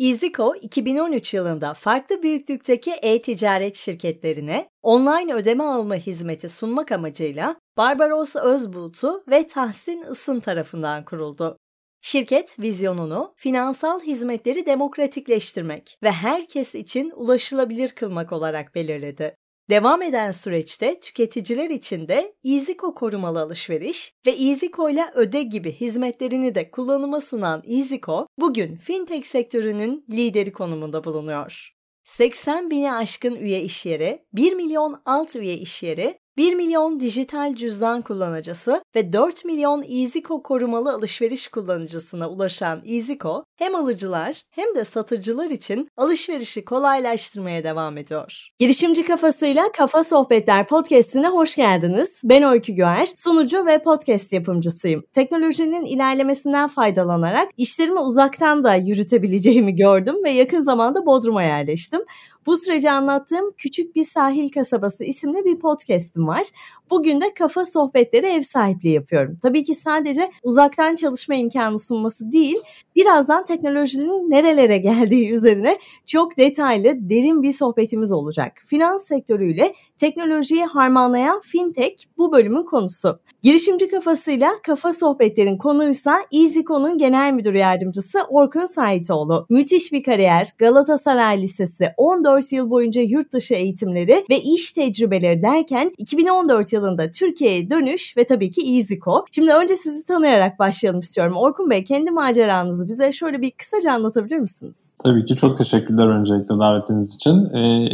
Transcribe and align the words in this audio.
EasyCo 0.00 0.54
2013 0.60 1.34
yılında 1.34 1.74
farklı 1.74 2.22
büyüklükteki 2.22 2.90
e-ticaret 2.90 3.76
şirketlerine 3.76 4.68
online 4.82 5.34
ödeme 5.34 5.64
alma 5.64 5.94
hizmeti 5.94 6.48
sunmak 6.48 6.92
amacıyla 6.92 7.56
Barbaros 7.76 8.36
Özbulut'u 8.36 9.24
ve 9.30 9.46
Tahsin 9.46 10.04
Isın 10.12 10.40
tarafından 10.40 11.04
kuruldu. 11.04 11.58
Şirket 12.00 12.58
vizyonunu 12.60 13.34
finansal 13.36 14.00
hizmetleri 14.00 14.66
demokratikleştirmek 14.66 15.98
ve 16.02 16.10
herkes 16.12 16.74
için 16.74 17.12
ulaşılabilir 17.16 17.88
kılmak 17.88 18.32
olarak 18.32 18.74
belirledi. 18.74 19.36
Devam 19.70 20.02
eden 20.02 20.30
süreçte 20.30 21.00
tüketiciler 21.00 21.70
için 21.70 22.08
de 22.08 22.34
EasyCo 22.44 22.94
korumalı 22.94 23.40
alışveriş 23.40 24.14
ve 24.26 24.30
EasyCo 24.30 24.90
ile 24.90 25.04
öde 25.14 25.42
gibi 25.42 25.72
hizmetlerini 25.72 26.54
de 26.54 26.70
kullanıma 26.70 27.20
sunan 27.20 27.62
EasyCo, 27.66 28.26
bugün 28.38 28.76
fintech 28.76 29.26
sektörünün 29.26 30.04
lideri 30.10 30.52
konumunda 30.52 31.04
bulunuyor. 31.04 31.74
80 32.04 32.70
bini 32.70 32.92
aşkın 32.92 33.34
üye 33.34 33.60
işyeri, 33.60 34.24
1 34.32 34.52
milyon 34.52 35.02
alt 35.04 35.36
üye 35.36 35.54
işyeri 35.54 36.18
1 36.40 36.54
milyon 36.54 37.00
dijital 37.00 37.54
cüzdan 37.54 38.02
kullanıcısı 38.02 38.82
ve 38.96 39.12
4 39.12 39.44
milyon 39.44 39.82
EasyCo 39.82 40.42
korumalı 40.42 40.92
alışveriş 40.92 41.48
kullanıcısına 41.48 42.30
ulaşan 42.30 42.82
EasyCo 42.84 43.44
hem 43.56 43.74
alıcılar 43.74 44.42
hem 44.50 44.74
de 44.74 44.84
satıcılar 44.84 45.50
için 45.50 45.88
alışverişi 45.96 46.64
kolaylaştırmaya 46.64 47.64
devam 47.64 47.98
ediyor. 47.98 48.48
Girişimci 48.58 49.04
kafasıyla 49.04 49.72
Kafa 49.72 50.04
Sohbetler 50.04 50.66
podcast'ine 50.66 51.28
hoş 51.28 51.56
geldiniz. 51.56 52.22
Ben 52.24 52.42
Öykü 52.42 52.72
Güer, 52.72 53.06
sunucu 53.16 53.66
ve 53.66 53.82
podcast 53.82 54.32
yapımcısıyım. 54.32 55.02
Teknolojinin 55.12 55.84
ilerlemesinden 55.84 56.68
faydalanarak 56.68 57.48
işlerimi 57.56 58.00
uzaktan 58.00 58.64
da 58.64 58.74
yürütebileceğimi 58.74 59.76
gördüm 59.76 60.16
ve 60.24 60.30
yakın 60.30 60.60
zamanda 60.60 61.06
Bodrum'a 61.06 61.42
yerleştim. 61.42 62.00
Bu 62.46 62.56
süreci 62.56 62.90
anlattığım 62.90 63.52
Küçük 63.56 63.96
Bir 63.96 64.04
Sahil 64.04 64.50
Kasabası 64.50 65.04
isimli 65.04 65.44
bir 65.44 65.58
podcast'im 65.58 66.28
var. 66.28 66.42
Bugün 66.90 67.20
de 67.20 67.34
kafa 67.34 67.64
sohbetleri 67.64 68.26
ev 68.26 68.42
sahipliği 68.42 68.94
yapıyorum. 68.94 69.38
Tabii 69.42 69.64
ki 69.64 69.74
sadece 69.74 70.30
uzaktan 70.42 70.94
çalışma 70.94 71.34
imkanı 71.34 71.78
sunması 71.78 72.32
değil, 72.32 72.58
birazdan 72.96 73.44
teknolojinin 73.44 74.30
nerelere 74.30 74.78
geldiği 74.78 75.30
üzerine 75.32 75.78
çok 76.06 76.36
detaylı, 76.36 77.10
derin 77.10 77.42
bir 77.42 77.52
sohbetimiz 77.52 78.12
olacak. 78.12 78.52
Finans 78.66 79.06
sektörüyle 79.06 79.74
teknolojiyi 79.98 80.64
harmanlayan 80.64 81.40
fintech 81.40 82.04
bu 82.18 82.32
bölümün 82.32 82.62
konusu. 82.62 83.20
Girişimci 83.42 83.88
kafasıyla 83.88 84.50
kafa 84.62 84.92
sohbetlerin 84.92 85.58
konuysa 85.58 86.16
EasyCo'nun 86.32 86.98
genel 86.98 87.32
müdür 87.32 87.54
yardımcısı 87.54 88.18
Orkun 88.28 88.64
Saitoğlu. 88.64 89.46
Müthiş 89.50 89.92
bir 89.92 90.02
kariyer, 90.02 90.48
Galatasaray 90.58 91.42
Lisesi, 91.42 91.90
14 91.96 92.52
yıl 92.52 92.70
boyunca 92.70 93.02
yurt 93.02 93.32
dışı 93.32 93.54
eğitimleri 93.54 94.24
ve 94.30 94.40
iş 94.40 94.72
tecrübeleri 94.72 95.42
derken 95.42 95.92
2014 95.98 96.72
yılında 96.72 97.10
Türkiye'ye 97.10 97.70
dönüş 97.70 98.16
ve 98.16 98.24
tabii 98.24 98.50
ki 98.50 98.76
EasyCo. 98.76 99.24
Şimdi 99.32 99.52
önce 99.52 99.76
sizi 99.76 100.04
tanıyarak 100.04 100.58
başlayalım 100.58 101.00
istiyorum. 101.00 101.36
Orkun 101.36 101.70
Bey 101.70 101.84
kendi 101.84 102.10
maceranızı 102.10 102.79
bize 102.88 103.12
şöyle 103.12 103.40
bir 103.42 103.50
kısaca 103.50 103.92
anlatabilir 103.92 104.38
misiniz? 104.38 104.94
Tabii 105.04 105.24
ki 105.24 105.36
çok 105.36 105.56
teşekkürler 105.56 106.06
öncelikle 106.06 106.58
davetiniz 106.58 107.14
için. 107.14 107.44
Ee, 107.54 107.88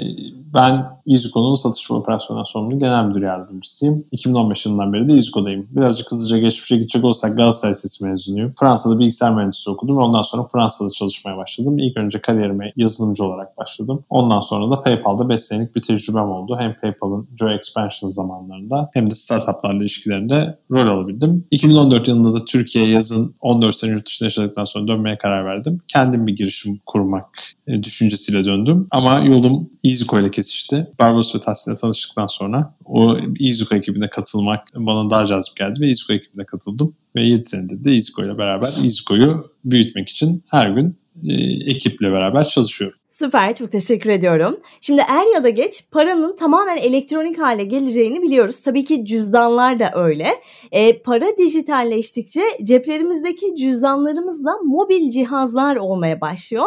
ben 0.56 0.96
EasyCo'nun 1.06 1.56
satış 1.56 1.90
ve 1.90 1.94
operasyonel 1.94 2.44
sorumlu 2.44 2.78
genel 2.78 3.04
müdür 3.04 3.22
yardımcısıyım. 3.22 4.04
2015 4.12 4.66
yılından 4.66 4.92
beri 4.92 5.08
de 5.08 5.12
EasyCo'dayım. 5.12 5.68
Birazcık 5.70 6.12
hızlıca 6.12 6.38
geçmişe 6.38 6.76
gidecek 6.76 7.04
olsak 7.04 7.36
Galatasaray 7.36 7.74
Lisesi 7.74 8.04
mezunuyum. 8.04 8.52
Fransa'da 8.60 8.98
bilgisayar 8.98 9.34
mühendisliği 9.34 9.74
okudum 9.74 9.98
ve 9.98 10.00
ondan 10.00 10.22
sonra 10.22 10.48
Fransa'da 10.52 10.90
çalışmaya 10.90 11.36
başladım. 11.36 11.78
İlk 11.78 11.96
önce 11.96 12.20
kariyerime 12.20 12.72
yazılımcı 12.76 13.24
olarak 13.24 13.58
başladım. 13.58 14.04
Ondan 14.10 14.40
sonra 14.40 14.70
da 14.70 14.82
PayPal'da 14.82 15.28
5 15.28 15.42
senelik 15.42 15.76
bir 15.76 15.82
tecrübem 15.82 16.30
oldu. 16.30 16.56
Hem 16.60 16.74
PayPal'ın 16.80 17.28
Joy 17.38 17.54
Expansion 17.54 18.10
zamanlarında 18.10 18.90
hem 18.94 19.10
de 19.10 19.14
startuplarla 19.14 19.80
ilişkilerinde 19.80 20.58
rol 20.70 20.88
alabildim. 20.88 21.44
2014 21.50 22.08
yılında 22.08 22.40
da 22.40 22.44
Türkiye 22.44 22.88
yazın 22.88 23.34
14 23.40 23.76
sene 23.76 23.90
yurt 23.90 24.06
dışında 24.06 24.26
yaşadıktan 24.26 24.64
sonra 24.64 24.88
dönmeye 24.88 25.18
karar 25.18 25.44
verdim. 25.44 25.80
Kendim 25.88 26.26
bir 26.26 26.36
girişim 26.36 26.80
kurmak 26.86 27.26
e, 27.66 27.82
düşüncesiyle 27.82 28.44
döndüm. 28.44 28.86
Ama 28.90 29.18
yolum 29.18 29.70
EasyCo 29.84 30.20
ile 30.20 30.30
kesişti. 30.46 30.86
Barbaros 30.98 31.34
ve 31.34 31.40
Tahsin'le 31.40 31.76
tanıştıktan 31.76 32.26
sonra 32.26 32.74
o 32.84 33.18
EasyCo 33.40 33.76
ekibine 33.76 34.10
katılmak 34.10 34.68
bana 34.74 35.10
daha 35.10 35.26
cazip 35.26 35.56
geldi 35.56 35.80
ve 35.80 35.88
EasyCo 35.88 36.12
ekibine 36.12 36.44
katıldım. 36.44 36.94
Ve 37.16 37.22
7 37.24 37.44
senedir 37.44 37.84
de 37.84 37.90
EasyCo 37.90 38.22
ile 38.22 38.38
beraber 38.38 38.68
EasyCo'yu 38.84 39.44
büyütmek 39.64 40.08
için 40.08 40.44
her 40.50 40.70
gün 40.70 40.98
e, 41.24 41.32
ekiple 41.70 42.12
beraber 42.12 42.44
çalışıyorum. 42.44 42.98
Süper, 43.18 43.54
çok 43.54 43.72
teşekkür 43.72 44.10
ediyorum. 44.10 44.60
Şimdi 44.80 45.02
er 45.08 45.34
ya 45.34 45.44
da 45.44 45.48
geç 45.48 45.84
paranın 45.90 46.36
tamamen 46.36 46.76
elektronik 46.76 47.38
hale 47.38 47.64
geleceğini 47.64 48.22
biliyoruz. 48.22 48.60
Tabii 48.60 48.84
ki 48.84 49.04
cüzdanlar 49.06 49.80
da 49.80 49.90
öyle. 49.94 50.28
E, 50.72 51.02
para 51.02 51.26
dijitalleştikçe 51.38 52.42
ceplerimizdeki 52.62 53.56
cüzdanlarımız 53.56 54.44
da 54.44 54.50
mobil 54.64 55.10
cihazlar 55.10 55.76
olmaya 55.76 56.20
başlıyor. 56.20 56.66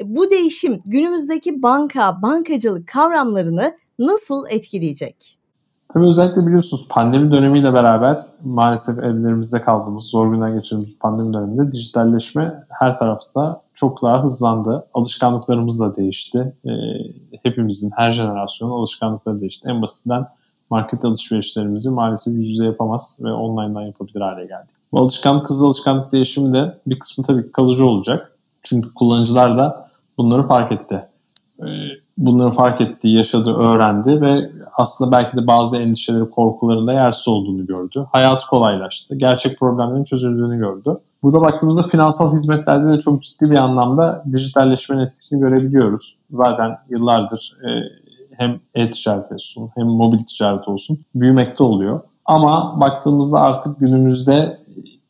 E, 0.00 0.14
bu 0.14 0.30
değişim 0.30 0.82
günümüzdeki 0.86 1.62
banka, 1.62 2.22
bankacılık 2.22 2.88
kavramlarını 2.88 3.78
nasıl 3.98 4.44
etkileyecek? 4.50 5.37
Tabii 5.92 6.06
özellikle 6.06 6.46
biliyorsunuz 6.46 6.88
pandemi 6.88 7.32
dönemiyle 7.32 7.74
beraber 7.74 8.18
maalesef 8.44 8.98
evlerimizde 8.98 9.62
kaldığımız, 9.62 10.04
zor 10.04 10.32
günler 10.32 10.54
geçirdiğimiz 10.54 10.98
pandemi 10.98 11.34
döneminde 11.34 11.72
dijitalleşme 11.72 12.64
her 12.80 12.98
tarafta 12.98 13.60
çok 13.74 14.02
daha 14.02 14.22
hızlandı. 14.22 14.86
Alışkanlıklarımız 14.94 15.80
da 15.80 15.96
değişti. 15.96 16.52
E, 16.64 16.70
hepimizin, 17.42 17.90
her 17.96 18.12
jenerasyonun 18.12 18.72
alışkanlıkları 18.72 19.40
değişti. 19.40 19.68
En 19.68 19.82
basitinden 19.82 20.26
market 20.70 21.04
alışverişlerimizi 21.04 21.90
maalesef 21.90 22.34
yüz 22.34 22.48
yüze 22.48 22.64
yapamaz 22.64 23.18
ve 23.20 23.32
online'dan 23.32 23.82
yapabilir 23.82 24.20
hale 24.20 24.46
geldik. 24.46 24.70
Bu 24.92 25.00
alışkanlık 25.00 25.50
hızlı 25.50 25.66
alışkanlık 25.66 26.12
değişimi 26.12 26.52
de 26.52 26.74
bir 26.86 26.98
kısmı 26.98 27.24
tabii 27.24 27.52
kalıcı 27.52 27.86
olacak. 27.86 28.32
Çünkü 28.62 28.94
kullanıcılar 28.94 29.58
da 29.58 29.88
bunları 30.18 30.42
fark 30.42 30.72
etti. 30.72 31.04
E, 31.60 31.66
bunları 32.18 32.50
fark 32.50 32.80
etti, 32.80 33.08
yaşadı, 33.08 33.54
öğrendi 33.54 34.20
ve 34.20 34.50
aslında 34.78 35.12
belki 35.12 35.36
de 35.36 35.46
bazı 35.46 35.76
endişeleri, 35.76 36.30
korkularında 36.30 36.92
yersiz 36.92 37.28
olduğunu 37.28 37.66
gördü. 37.66 38.06
Hayatı 38.12 38.46
kolaylaştı. 38.46 39.14
Gerçek 39.14 39.58
problemlerin 39.58 40.04
çözüldüğünü 40.04 40.58
gördü. 40.58 40.98
Burada 41.22 41.40
baktığımızda 41.40 41.82
finansal 41.82 42.32
hizmetlerde 42.32 42.92
de 42.92 43.00
çok 43.00 43.22
ciddi 43.22 43.50
bir 43.50 43.56
anlamda 43.56 44.24
dijitalleşmenin 44.32 45.00
etkisini 45.00 45.40
görebiliyoruz. 45.40 46.16
Zaten 46.30 46.78
yıllardır 46.88 47.56
e, 47.64 47.68
hem 48.36 48.60
e-ticaret 48.74 49.32
olsun 49.32 49.70
hem 49.74 49.86
mobil 49.86 50.18
ticaret 50.18 50.68
olsun 50.68 50.98
büyümekte 51.14 51.64
oluyor. 51.64 52.00
Ama 52.24 52.80
baktığımızda 52.80 53.40
artık 53.40 53.78
günümüzde 53.78 54.58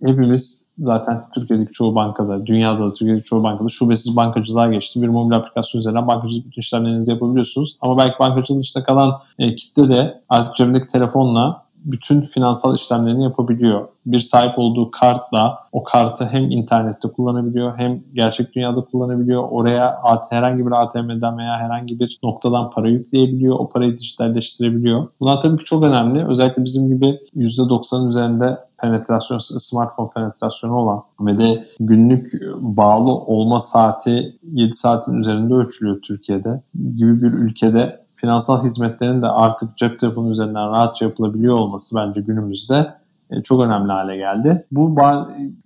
hepimiz 0.06 0.64
zaten 0.78 1.22
Türkiye'deki 1.34 1.72
çoğu 1.72 1.94
bankada, 1.94 2.46
dünyada 2.46 2.80
da 2.80 2.94
Türkiye'deki 2.94 3.24
çoğu 3.24 3.42
bankada 3.42 3.68
şubesiz 3.68 4.16
bankacılığa 4.16 4.68
geçti. 4.72 5.02
Bir 5.02 5.08
mobil 5.08 5.36
aplikasyon 5.36 5.80
üzerinden 5.80 6.06
bankacılık 6.06 6.46
bütün 6.46 6.60
işlemlerinizi 6.60 7.12
yapabiliyorsunuz. 7.12 7.76
Ama 7.80 7.98
belki 7.98 8.18
bankacılığın 8.18 8.60
dışında 8.60 8.84
kalan 8.84 9.12
e, 9.38 9.54
kitle 9.54 9.88
de 9.88 10.20
artık 10.28 10.56
cebindeki 10.56 10.88
telefonla 10.88 11.67
bütün 11.84 12.20
finansal 12.20 12.74
işlemlerini 12.74 13.22
yapabiliyor. 13.22 13.88
Bir 14.06 14.20
sahip 14.20 14.58
olduğu 14.58 14.90
kartla 14.90 15.58
o 15.72 15.84
kartı 15.84 16.24
hem 16.24 16.50
internette 16.50 17.08
kullanabiliyor 17.08 17.78
hem 17.78 18.00
gerçek 18.14 18.54
dünyada 18.54 18.80
kullanabiliyor. 18.80 19.48
Oraya 19.50 19.98
herhangi 20.30 20.66
bir 20.66 20.72
ATM'den 20.72 21.38
veya 21.38 21.58
herhangi 21.58 22.00
bir 22.00 22.18
noktadan 22.22 22.70
para 22.70 22.88
yükleyebiliyor. 22.88 23.56
O 23.58 23.68
parayı 23.68 23.98
dijitalleştirebiliyor. 23.98 25.06
Bunlar 25.20 25.40
tabii 25.40 25.56
ki 25.56 25.64
çok 25.64 25.82
önemli. 25.82 26.24
Özellikle 26.24 26.64
bizim 26.64 26.88
gibi 26.88 27.18
%90'ın 27.36 28.08
üzerinde 28.08 28.58
penetrasyon, 28.78 29.38
smartphone 29.38 30.10
penetrasyonu 30.14 30.74
olan 30.74 31.02
ve 31.20 31.38
de 31.38 31.66
günlük 31.80 32.32
bağlı 32.60 33.12
olma 33.12 33.60
saati 33.60 34.38
7 34.42 34.74
saatin 34.74 35.14
üzerinde 35.14 35.54
ölçülüyor 35.54 36.00
Türkiye'de 36.02 36.62
gibi 36.96 37.22
bir 37.22 37.32
ülkede 37.32 38.07
finansal 38.20 38.64
hizmetlerin 38.64 39.22
de 39.22 39.26
artık 39.26 39.76
cep 39.76 39.98
telefonu 39.98 40.30
üzerinden 40.30 40.70
rahatça 40.70 41.04
yapılabiliyor 41.04 41.54
olması 41.54 41.96
bence 41.96 42.20
günümüzde 42.20 42.94
e, 43.30 43.42
çok 43.42 43.60
önemli 43.60 43.92
hale 43.92 44.16
geldi. 44.16 44.66
Bu 44.70 44.96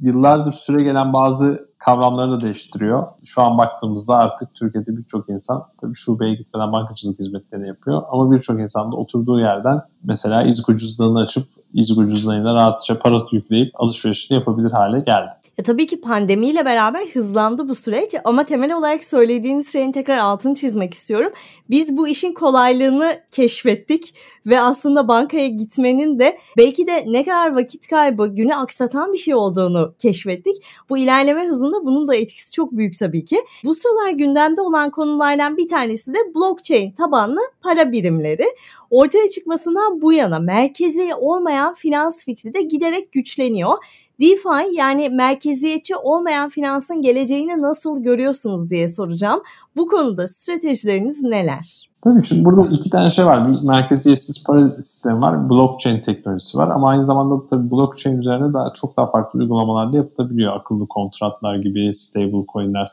yıllardır 0.01 0.53
süre 0.53 0.83
gelen 0.83 1.13
bazı 1.13 1.69
kavramları 1.79 2.33
da 2.33 2.41
değiştiriyor. 2.41 3.09
Şu 3.25 3.43
an 3.43 3.59
baktığımızda 3.59 4.17
artık 4.17 4.55
Türkiye'de 4.55 4.97
birçok 4.97 5.29
insan 5.29 5.65
tabii 5.81 5.95
şubeye 5.95 6.35
gitmeden 6.35 6.73
bankacılık 6.73 7.19
hizmetlerini 7.19 7.69
yapıyor. 7.69 8.03
Ama 8.11 8.33
birçok 8.33 8.61
insan 8.61 8.93
da 8.93 8.97
oturduğu 8.97 9.41
yerden 9.41 9.81
mesela 10.05 10.43
İzgo 10.43 10.77
cüzdanını 10.77 11.19
açıp 11.19 11.49
İzgo 11.75 12.07
rahatça 12.55 12.99
para 12.99 13.21
yükleyip 13.33 13.81
alışverişini 13.81 14.39
yapabilir 14.39 14.71
hale 14.71 15.01
geldi. 15.01 15.31
Ya 15.59 15.65
tabii 15.65 15.87
ki 15.87 16.01
pandemiyle 16.01 16.65
beraber 16.65 17.07
hızlandı 17.07 17.69
bu 17.69 17.75
süreç 17.75 18.15
ama 18.25 18.45
temel 18.45 18.77
olarak 18.77 19.05
söylediğiniz 19.05 19.73
şeyin 19.73 19.93
tekrar 19.93 20.17
altını 20.17 20.55
çizmek 20.55 20.95
istiyorum. 20.95 21.33
Biz 21.71 21.97
bu 21.97 22.09
işin 22.09 22.33
kolaylığını 22.33 23.21
keşfettik 23.31 24.15
ve 24.47 24.61
aslında 24.61 25.09
bankaya 25.09 25.49
gitmenin 25.49 26.19
de 26.19 26.39
belki 26.57 26.87
de 26.87 27.05
ne 27.07 27.25
kadar 27.25 27.55
vakit 27.57 27.87
kaybı, 27.87 28.27
günü 28.27 28.55
aksatan 28.55 29.13
bir 29.13 29.19
şey 29.19 29.35
olduğunu 29.35 29.95
keşfettik. 29.99 30.65
Bu 30.91 30.99
ilerleme 30.99 31.47
hızında 31.47 31.85
bunun 31.85 32.09
da 32.09 32.15
etkisi 32.15 32.53
çok 32.53 32.73
büyük 32.73 32.99
tabii 32.99 33.25
ki. 33.25 33.39
Bu 33.65 33.75
sıralar 33.75 34.11
gündemde 34.11 34.61
olan 34.61 34.91
konulardan 34.91 35.57
bir 35.57 35.69
tanesi 35.69 36.15
de 36.15 36.19
blockchain 36.35 36.93
tabanlı 36.93 37.41
para 37.63 37.93
birimleri. 37.93 38.45
Ortaya 38.91 39.29
çıkmasından 39.29 40.03
bu 40.03 40.13
yana 40.13 40.39
merkezi 40.39 41.15
olmayan 41.15 41.75
finans 41.75 42.25
fikri 42.25 42.53
de 42.53 42.63
giderek 42.63 43.13
güçleniyor. 43.13 43.77
DeFi 44.23 44.77
yani 44.77 45.09
merkeziyetçi 45.09 45.97
olmayan 45.97 46.49
finansın 46.49 47.03
geleceğini 47.03 47.63
nasıl 47.63 48.03
görüyorsunuz 48.03 48.71
diye 48.71 48.89
soracağım. 48.89 49.43
Bu 49.77 49.87
konuda 49.87 50.29
stratejileriniz 50.29 51.23
neler? 51.23 51.92
Tabii 52.05 52.25
şimdi 52.25 52.45
burada 52.45 52.67
iki 52.67 52.91
tane 52.91 53.11
şey 53.11 53.27
var. 53.27 53.49
Bir 53.49 53.63
merkeziyetsiz 53.63 54.45
para 54.47 54.69
sistemi 54.69 55.21
var. 55.21 55.51
Blockchain 55.51 56.01
teknolojisi 56.01 56.59
var. 56.59 56.69
Ama 56.69 56.89
aynı 56.89 57.07
zamanda 57.07 57.35
da 57.35 57.47
tabii 57.47 57.71
blockchain 57.71 58.19
üzerine 58.19 58.53
daha 58.53 58.73
çok 58.73 58.97
daha 58.97 59.11
farklı 59.11 59.41
uygulamalar 59.41 59.93
da 59.93 59.97
yapılabiliyor. 59.97 60.57
Akıllı 60.57 60.87
kontratlar 60.87 61.57
gibi, 61.57 61.95
stable 61.95 62.47
coinler 62.53 62.87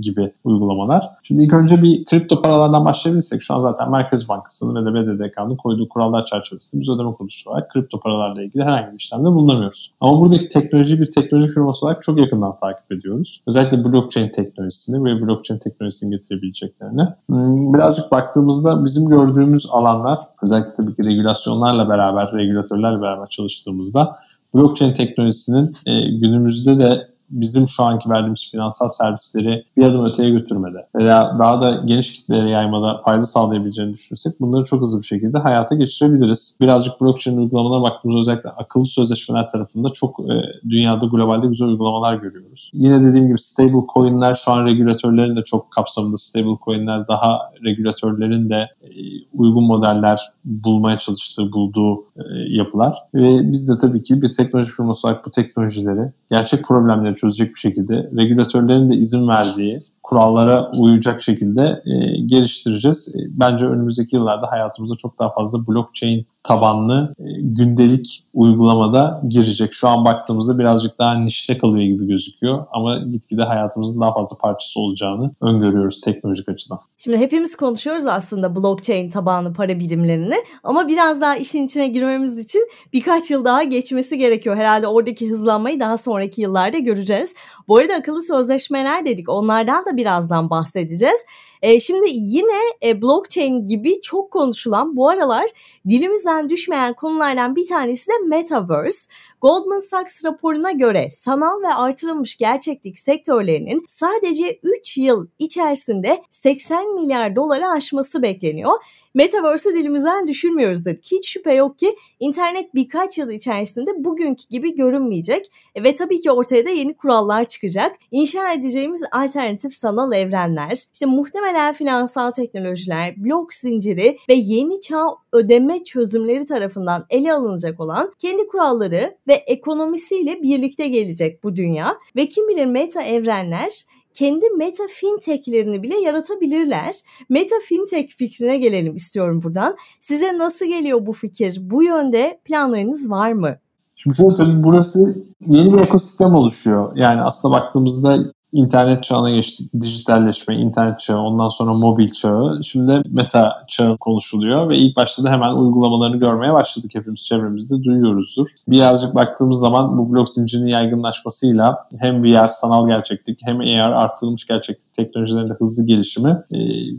gibi 0.00 0.32
uygulamalar. 0.44 1.10
Şimdi 1.22 1.42
ilk 1.42 1.52
önce 1.52 1.82
bir 1.82 2.04
kripto 2.04 2.42
paralardan 2.42 2.84
başlayabilirsek 2.84 3.42
şu 3.42 3.54
an 3.54 3.60
zaten 3.60 3.90
Merkez 3.90 4.28
Bankası'nın 4.28 4.86
ve 4.86 4.86
de 4.86 4.94
BDDK'nın 4.94 5.56
koyduğu 5.56 5.88
kurallar 5.88 6.26
çerçevesinde 6.26 6.82
biz 6.82 6.88
ödeme 6.88 7.12
kuruluşu 7.12 7.50
olarak 7.50 7.70
kripto 7.70 8.00
paralarla 8.00 8.42
ilgili 8.42 8.64
herhangi 8.64 8.92
bir 8.92 8.98
işlemde 8.98 9.24
bulunamıyoruz. 9.24 9.92
Ama 10.00 10.20
buradaki 10.20 10.48
teknoloji 10.48 11.00
bir 11.00 11.12
teknoloji 11.12 11.52
firması 11.52 11.86
olarak 11.86 12.02
çok 12.02 12.18
yakından 12.18 12.54
takip 12.60 12.92
ediyoruz. 12.92 13.42
Özellikle 13.46 13.84
blockchain 13.84 14.28
teknolojisini 14.28 15.04
ve 15.04 15.22
blockchain 15.22 15.58
teknolojisini 15.58 16.10
getirebileceklerini. 16.10 17.08
Hmm, 17.26 17.74
birazcık 17.74 18.12
baktığımız 18.12 18.49
baktığımızda 18.50 18.84
bizim 18.84 19.08
gördüğümüz 19.08 19.66
alanlar 19.70 20.18
özellikle 20.42 20.74
tabii 20.76 20.94
ki 20.94 21.04
regülasyonlarla 21.04 21.88
beraber, 21.88 22.32
regülatörlerle 22.32 23.00
beraber 23.00 23.26
çalıştığımızda 23.26 24.16
blockchain 24.54 24.94
teknolojisinin 24.94 25.76
e, 25.86 26.18
günümüzde 26.18 26.78
de 26.78 27.09
bizim 27.30 27.68
şu 27.68 27.82
anki 27.82 28.10
verdiğimiz 28.10 28.48
finansal 28.50 28.92
servisleri 28.92 29.64
bir 29.76 29.84
adım 29.84 30.04
öteye 30.04 30.30
götürmede 30.30 30.86
veya 30.96 31.36
daha 31.38 31.60
da 31.60 31.82
geniş 31.84 32.12
kitlelere 32.12 32.50
yaymada 32.50 33.00
fayda 33.04 33.26
sağlayabileceğini 33.26 33.92
düşünürsek 33.92 34.40
bunları 34.40 34.64
çok 34.64 34.80
hızlı 34.80 35.00
bir 35.00 35.06
şekilde 35.06 35.38
hayata 35.38 35.74
geçirebiliriz. 35.74 36.56
Birazcık 36.60 37.00
blockchain 37.00 37.36
uygulamalarına 37.36 37.82
baktığımızda 37.82 38.20
özellikle 38.20 38.50
akıllı 38.50 38.86
sözleşmeler 38.86 39.48
tarafında 39.48 39.90
çok 39.90 40.20
e, 40.20 40.34
dünyada 40.70 41.06
globalde 41.06 41.46
güzel 41.46 41.68
uygulamalar 41.68 42.14
görüyoruz. 42.14 42.70
Yine 42.74 43.04
dediğim 43.04 43.26
gibi 43.26 43.38
stable 43.38 43.86
coinler 43.94 44.34
şu 44.34 44.52
an 44.52 44.66
regülatörlerin 44.66 45.36
de 45.36 45.44
çok 45.44 45.70
kapsamında 45.70 46.16
stable 46.16 46.56
coinler 46.64 47.08
daha 47.08 47.38
regülatörlerin 47.64 48.50
de 48.50 48.68
e, 48.82 48.90
uygun 49.34 49.64
modeller 49.64 50.20
bulmaya 50.44 50.98
çalıştığı, 50.98 51.52
bulduğu 51.52 52.04
e, 52.16 52.22
yapılar. 52.48 52.98
Ve 53.14 53.52
biz 53.52 53.68
de 53.68 53.78
tabii 53.80 54.02
ki 54.02 54.22
bir 54.22 54.30
teknoloji 54.30 54.72
firması 54.72 55.08
olarak 55.08 55.26
bu 55.26 55.30
teknolojileri 55.30 56.12
gerçek 56.30 56.64
problemleri 56.64 57.16
çözecek 57.20 57.54
bir 57.54 57.60
şekilde 57.60 58.10
regülatörlerin 58.16 58.88
de 58.88 58.94
izin 58.94 59.28
verdiği 59.28 59.80
kurallara 60.02 60.70
uyacak 60.78 61.22
şekilde 61.22 61.82
e, 61.86 62.20
geliştireceğiz. 62.26 63.14
E, 63.14 63.18
bence 63.28 63.66
önümüzdeki 63.66 64.16
yıllarda 64.16 64.50
hayatımıza 64.50 64.96
çok 64.96 65.18
daha 65.18 65.34
fazla 65.34 65.66
blockchain 65.66 66.26
tabanlı 66.42 67.14
e, 67.18 67.24
gündelik 67.40 68.24
uygulamada 68.34 69.22
girecek. 69.28 69.74
Şu 69.74 69.88
an 69.88 70.04
baktığımızda 70.04 70.58
birazcık 70.58 70.98
daha 70.98 71.14
nişte 71.14 71.58
kalıyor 71.58 71.84
gibi 71.84 72.06
gözüküyor 72.06 72.66
ama 72.72 72.98
gitgide 72.98 73.42
hayatımızın 73.42 74.00
daha 74.00 74.14
fazla 74.14 74.36
parçası 74.42 74.80
olacağını 74.80 75.30
öngörüyoruz 75.40 76.00
teknolojik 76.00 76.48
açıdan. 76.48 76.78
Şimdi 76.98 77.18
hepimiz 77.18 77.56
konuşuyoruz 77.56 78.06
aslında 78.06 78.56
blockchain 78.56 79.10
tabanlı 79.10 79.52
para 79.52 79.78
birimlerini 79.78 80.36
ama 80.64 80.88
biraz 80.88 81.20
daha 81.20 81.36
işin 81.36 81.64
içine 81.66 81.88
girmemiz 81.88 82.38
için 82.38 82.68
birkaç 82.92 83.30
yıl 83.30 83.44
daha 83.44 83.62
geçmesi 83.62 84.18
gerekiyor. 84.18 84.56
Herhalde 84.56 84.86
oradaki 84.86 85.30
hızlanmayı 85.30 85.80
daha 85.80 85.98
sonraki 85.98 86.42
yıllarda 86.42 86.78
göreceğiz. 86.78 87.34
Bu 87.68 87.76
arada 87.76 87.94
akıllı 87.94 88.22
sözleşmeler 88.22 89.06
dedik. 89.06 89.28
Onlardan 89.28 89.86
da 89.86 89.96
birazdan 89.96 90.50
bahsedeceğiz. 90.50 91.20
E, 91.62 91.80
şimdi 91.80 92.06
yine 92.10 92.60
e, 92.82 93.02
blockchain 93.02 93.66
gibi 93.66 94.00
çok 94.00 94.30
konuşulan 94.30 94.96
bu 94.96 95.08
aralar 95.08 95.46
dilimizden 95.88 96.48
düşmeyen 96.48 96.94
konulardan 96.94 97.56
bir 97.56 97.66
tanesi 97.66 98.08
de 98.08 98.12
Metaverse. 98.26 99.12
Goldman 99.40 99.78
Sachs 99.78 100.24
raporuna 100.24 100.72
göre 100.72 101.10
sanal 101.10 101.62
ve 101.62 101.74
artırılmış 101.74 102.36
gerçeklik 102.36 102.98
sektörlerinin 102.98 103.84
sadece 103.86 104.60
3 104.62 104.98
yıl 104.98 105.26
içerisinde 105.38 106.22
80 106.30 106.94
milyar 106.94 107.36
doları 107.36 107.68
aşması 107.68 108.22
bekleniyor. 108.22 108.72
Metaverse'ı 109.14 109.74
dilimizden 109.74 110.28
düşürmüyoruz 110.28 110.84
dedik. 110.84 111.08
Hiç 111.12 111.28
şüphe 111.28 111.54
yok 111.54 111.78
ki 111.78 111.96
internet 112.20 112.74
birkaç 112.74 113.18
yıl 113.18 113.30
içerisinde 113.30 114.04
bugünkü 114.04 114.44
gibi 114.50 114.74
görünmeyecek 114.74 115.52
ve 115.84 115.94
tabii 115.94 116.20
ki 116.20 116.30
ortaya 116.30 116.64
da 116.64 116.70
yeni 116.70 116.94
kurallar 116.94 117.44
çıkacak. 117.44 117.96
İnşa 118.10 118.52
edeceğimiz 118.52 119.02
alternatif 119.12 119.72
sanal 119.72 120.12
evrenler, 120.12 120.84
işte 120.92 121.06
muhtemelen 121.06 121.72
finansal 121.72 122.30
teknolojiler, 122.30 123.14
blok 123.16 123.54
zinciri 123.54 124.18
ve 124.28 124.34
yeni 124.34 124.80
çağ 124.80 125.06
ödeme 125.32 125.84
çözümleri 125.84 126.46
tarafından 126.46 127.06
ele 127.10 127.32
alınacak 127.32 127.80
olan 127.80 128.12
kendi 128.18 128.46
kuralları 128.46 129.16
ve 129.28 129.34
ekonomisiyle 129.34 130.42
birlikte 130.42 130.88
gelecek 130.88 131.44
bu 131.44 131.56
dünya 131.56 131.98
ve 132.16 132.28
kim 132.28 132.48
bilir 132.48 132.66
meta 132.66 133.02
evrenler 133.02 133.82
kendi 134.14 134.50
meta 134.56 134.84
fintech'lerini 134.88 135.82
bile 135.82 136.00
yaratabilirler. 136.00 136.94
Meta 137.28 137.56
fintech 137.68 138.16
fikrine 138.16 138.58
gelelim 138.58 138.96
istiyorum 138.96 139.42
buradan. 139.42 139.76
Size 140.00 140.38
nasıl 140.38 140.66
geliyor 140.66 141.06
bu 141.06 141.12
fikir? 141.12 141.58
Bu 141.60 141.82
yönde 141.82 142.40
planlarınız 142.44 143.10
var 143.10 143.32
mı? 143.32 143.56
Şimdi 143.96 144.16
şöyle 144.16 144.34
tabii 144.34 144.62
burası 144.64 145.24
yeni 145.46 145.72
bir 145.72 145.80
ekosistem 145.80 146.34
oluşuyor. 146.34 146.96
Yani 146.96 147.20
aslında 147.22 147.54
baktığımızda 147.54 148.18
internet 148.52 149.02
çağına 149.02 149.30
geçtik. 149.30 149.72
Dijitalleşme, 149.80 150.56
internet 150.56 151.00
çağı, 151.00 151.20
ondan 151.20 151.48
sonra 151.48 151.74
mobil 151.74 152.08
çağı. 152.08 152.64
Şimdi 152.64 153.02
meta 153.08 153.64
çağı 153.68 153.96
konuşuluyor 153.96 154.68
ve 154.68 154.76
ilk 154.76 154.96
başta 154.96 155.24
da 155.24 155.30
hemen 155.30 155.52
uygulamalarını 155.52 156.16
görmeye 156.16 156.52
başladık. 156.52 156.90
Hepimiz 156.94 157.24
çevremizde 157.24 157.82
duyuyoruzdur. 157.84 158.48
Birazcık 158.68 159.14
baktığımız 159.14 159.60
zaman 159.60 159.98
bu 159.98 160.12
blok 160.12 160.30
zincirinin 160.30 160.68
yaygınlaşmasıyla 160.68 161.88
hem 161.98 162.24
VR, 162.24 162.48
sanal 162.48 162.88
gerçeklik 162.88 163.38
hem 163.42 163.60
AR, 163.60 163.92
artırılmış 163.92 164.46
gerçeklik 164.46 164.94
teknolojilerinde 164.94 165.52
hızlı 165.52 165.86
gelişimi 165.86 166.30
e, 166.30 166.58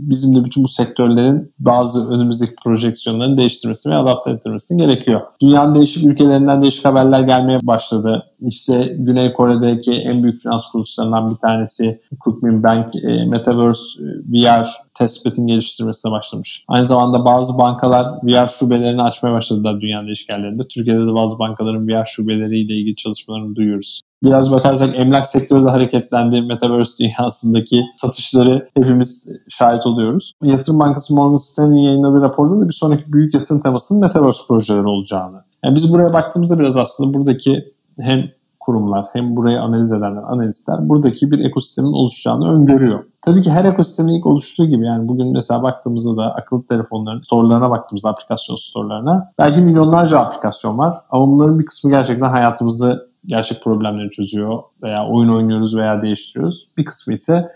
bizim 0.09 0.35
de 0.35 0.45
bütün 0.45 0.63
bu 0.63 0.67
sektörlerin 0.67 1.51
bazı 1.59 2.09
önümüzdeki 2.09 2.55
projeksiyonlarını 2.63 3.37
değiştirmesi 3.37 3.89
ve 3.89 3.95
adapte 3.95 4.31
ettirmesi 4.31 4.77
gerekiyor. 4.77 5.21
Dünyanın 5.41 5.75
değişik 5.75 6.05
ülkelerinden 6.05 6.61
değişik 6.61 6.85
haberler 6.85 7.21
gelmeye 7.21 7.59
başladı. 7.63 8.23
İşte 8.41 8.95
Güney 8.97 9.33
Kore'deki 9.33 9.91
en 9.91 10.23
büyük 10.23 10.41
finans 10.41 10.71
kuruluşlarından 10.71 11.31
bir 11.31 11.35
tanesi 11.35 12.01
Cookmin 12.23 12.63
Bank 12.63 12.95
e, 12.95 13.25
Metaverse 13.25 13.81
e, 13.99 14.05
VR 14.33 14.67
testbet'in 14.93 15.47
geliştirmesine 15.47 16.11
başlamış. 16.11 16.65
Aynı 16.67 16.85
zamanda 16.87 17.25
bazı 17.25 17.57
bankalar 17.57 18.05
VR 18.23 18.47
şubelerini 18.47 19.01
açmaya 19.01 19.33
başladılar 19.33 19.81
dünyanın 19.81 20.07
değişik 20.07 20.29
yerlerinde. 20.29 20.63
Türkiye'de 20.67 21.07
de 21.07 21.13
bazı 21.13 21.39
bankaların 21.39 21.87
VR 21.87 22.05
şubeleriyle 22.05 22.73
ilgili 22.73 22.95
çalışmalarını 22.95 23.55
duyuyoruz. 23.55 24.01
Biraz 24.23 24.51
bakarsak 24.51 24.99
emlak 24.99 25.27
sektörü 25.27 25.65
de 25.65 25.69
hareketlendi. 25.69 26.41
Metaverse 26.41 27.03
dünyasındaki 27.03 27.81
satışları 27.97 28.69
hepimiz 28.77 29.29
şahit 29.49 29.85
oluyoruz. 29.85 30.33
Yatırım 30.43 30.79
Bankası 30.79 31.15
Morgan 31.15 31.37
Stanley'in 31.37 31.83
yayınladığı 31.83 32.21
raporda 32.21 32.61
da 32.61 32.67
bir 32.67 32.73
sonraki 32.73 33.13
büyük 33.13 33.33
yatırım 33.33 33.61
temasının 33.61 34.01
Metaverse 34.01 34.41
projeleri 34.47 34.87
olacağını. 34.87 35.43
Yani 35.63 35.75
biz 35.75 35.93
buraya 35.93 36.13
baktığımızda 36.13 36.59
biraz 36.59 36.77
aslında 36.77 37.13
buradaki 37.13 37.63
hem 38.01 38.23
kurumlar 38.59 39.05
hem 39.13 39.35
burayı 39.35 39.61
analiz 39.61 39.91
edenler, 39.91 40.23
analistler 40.23 40.89
buradaki 40.89 41.31
bir 41.31 41.45
ekosistemin 41.45 41.91
oluşacağını 41.91 42.53
öngörüyor. 42.53 43.03
Tabii 43.21 43.41
ki 43.41 43.51
her 43.51 43.65
ekosistemin 43.65 44.13
ilk 44.13 44.25
oluştuğu 44.25 44.65
gibi 44.65 44.85
yani 44.85 45.07
bugün 45.07 45.33
mesela 45.33 45.63
baktığımızda 45.63 46.17
da 46.17 46.35
akıllı 46.35 46.65
telefonların 46.65 47.21
storelarına 47.21 47.69
baktığımızda 47.69 48.09
aplikasyon 48.09 48.55
storelarına 48.55 49.31
belki 49.39 49.61
milyonlarca 49.61 50.19
aplikasyon 50.19 50.77
var 50.77 50.97
ama 51.09 51.27
bunların 51.27 51.59
bir 51.59 51.65
kısmı 51.65 51.91
gerçekten 51.91 52.29
hayatımızı 52.29 53.11
gerçek 53.25 53.63
problemleri 53.63 54.09
çözüyor 54.09 54.59
veya 54.83 55.07
oyun 55.07 55.29
oynuyoruz 55.29 55.77
veya 55.77 56.01
değiştiriyoruz. 56.01 56.67
Bir 56.77 56.85
kısmı 56.85 57.13
ise 57.13 57.51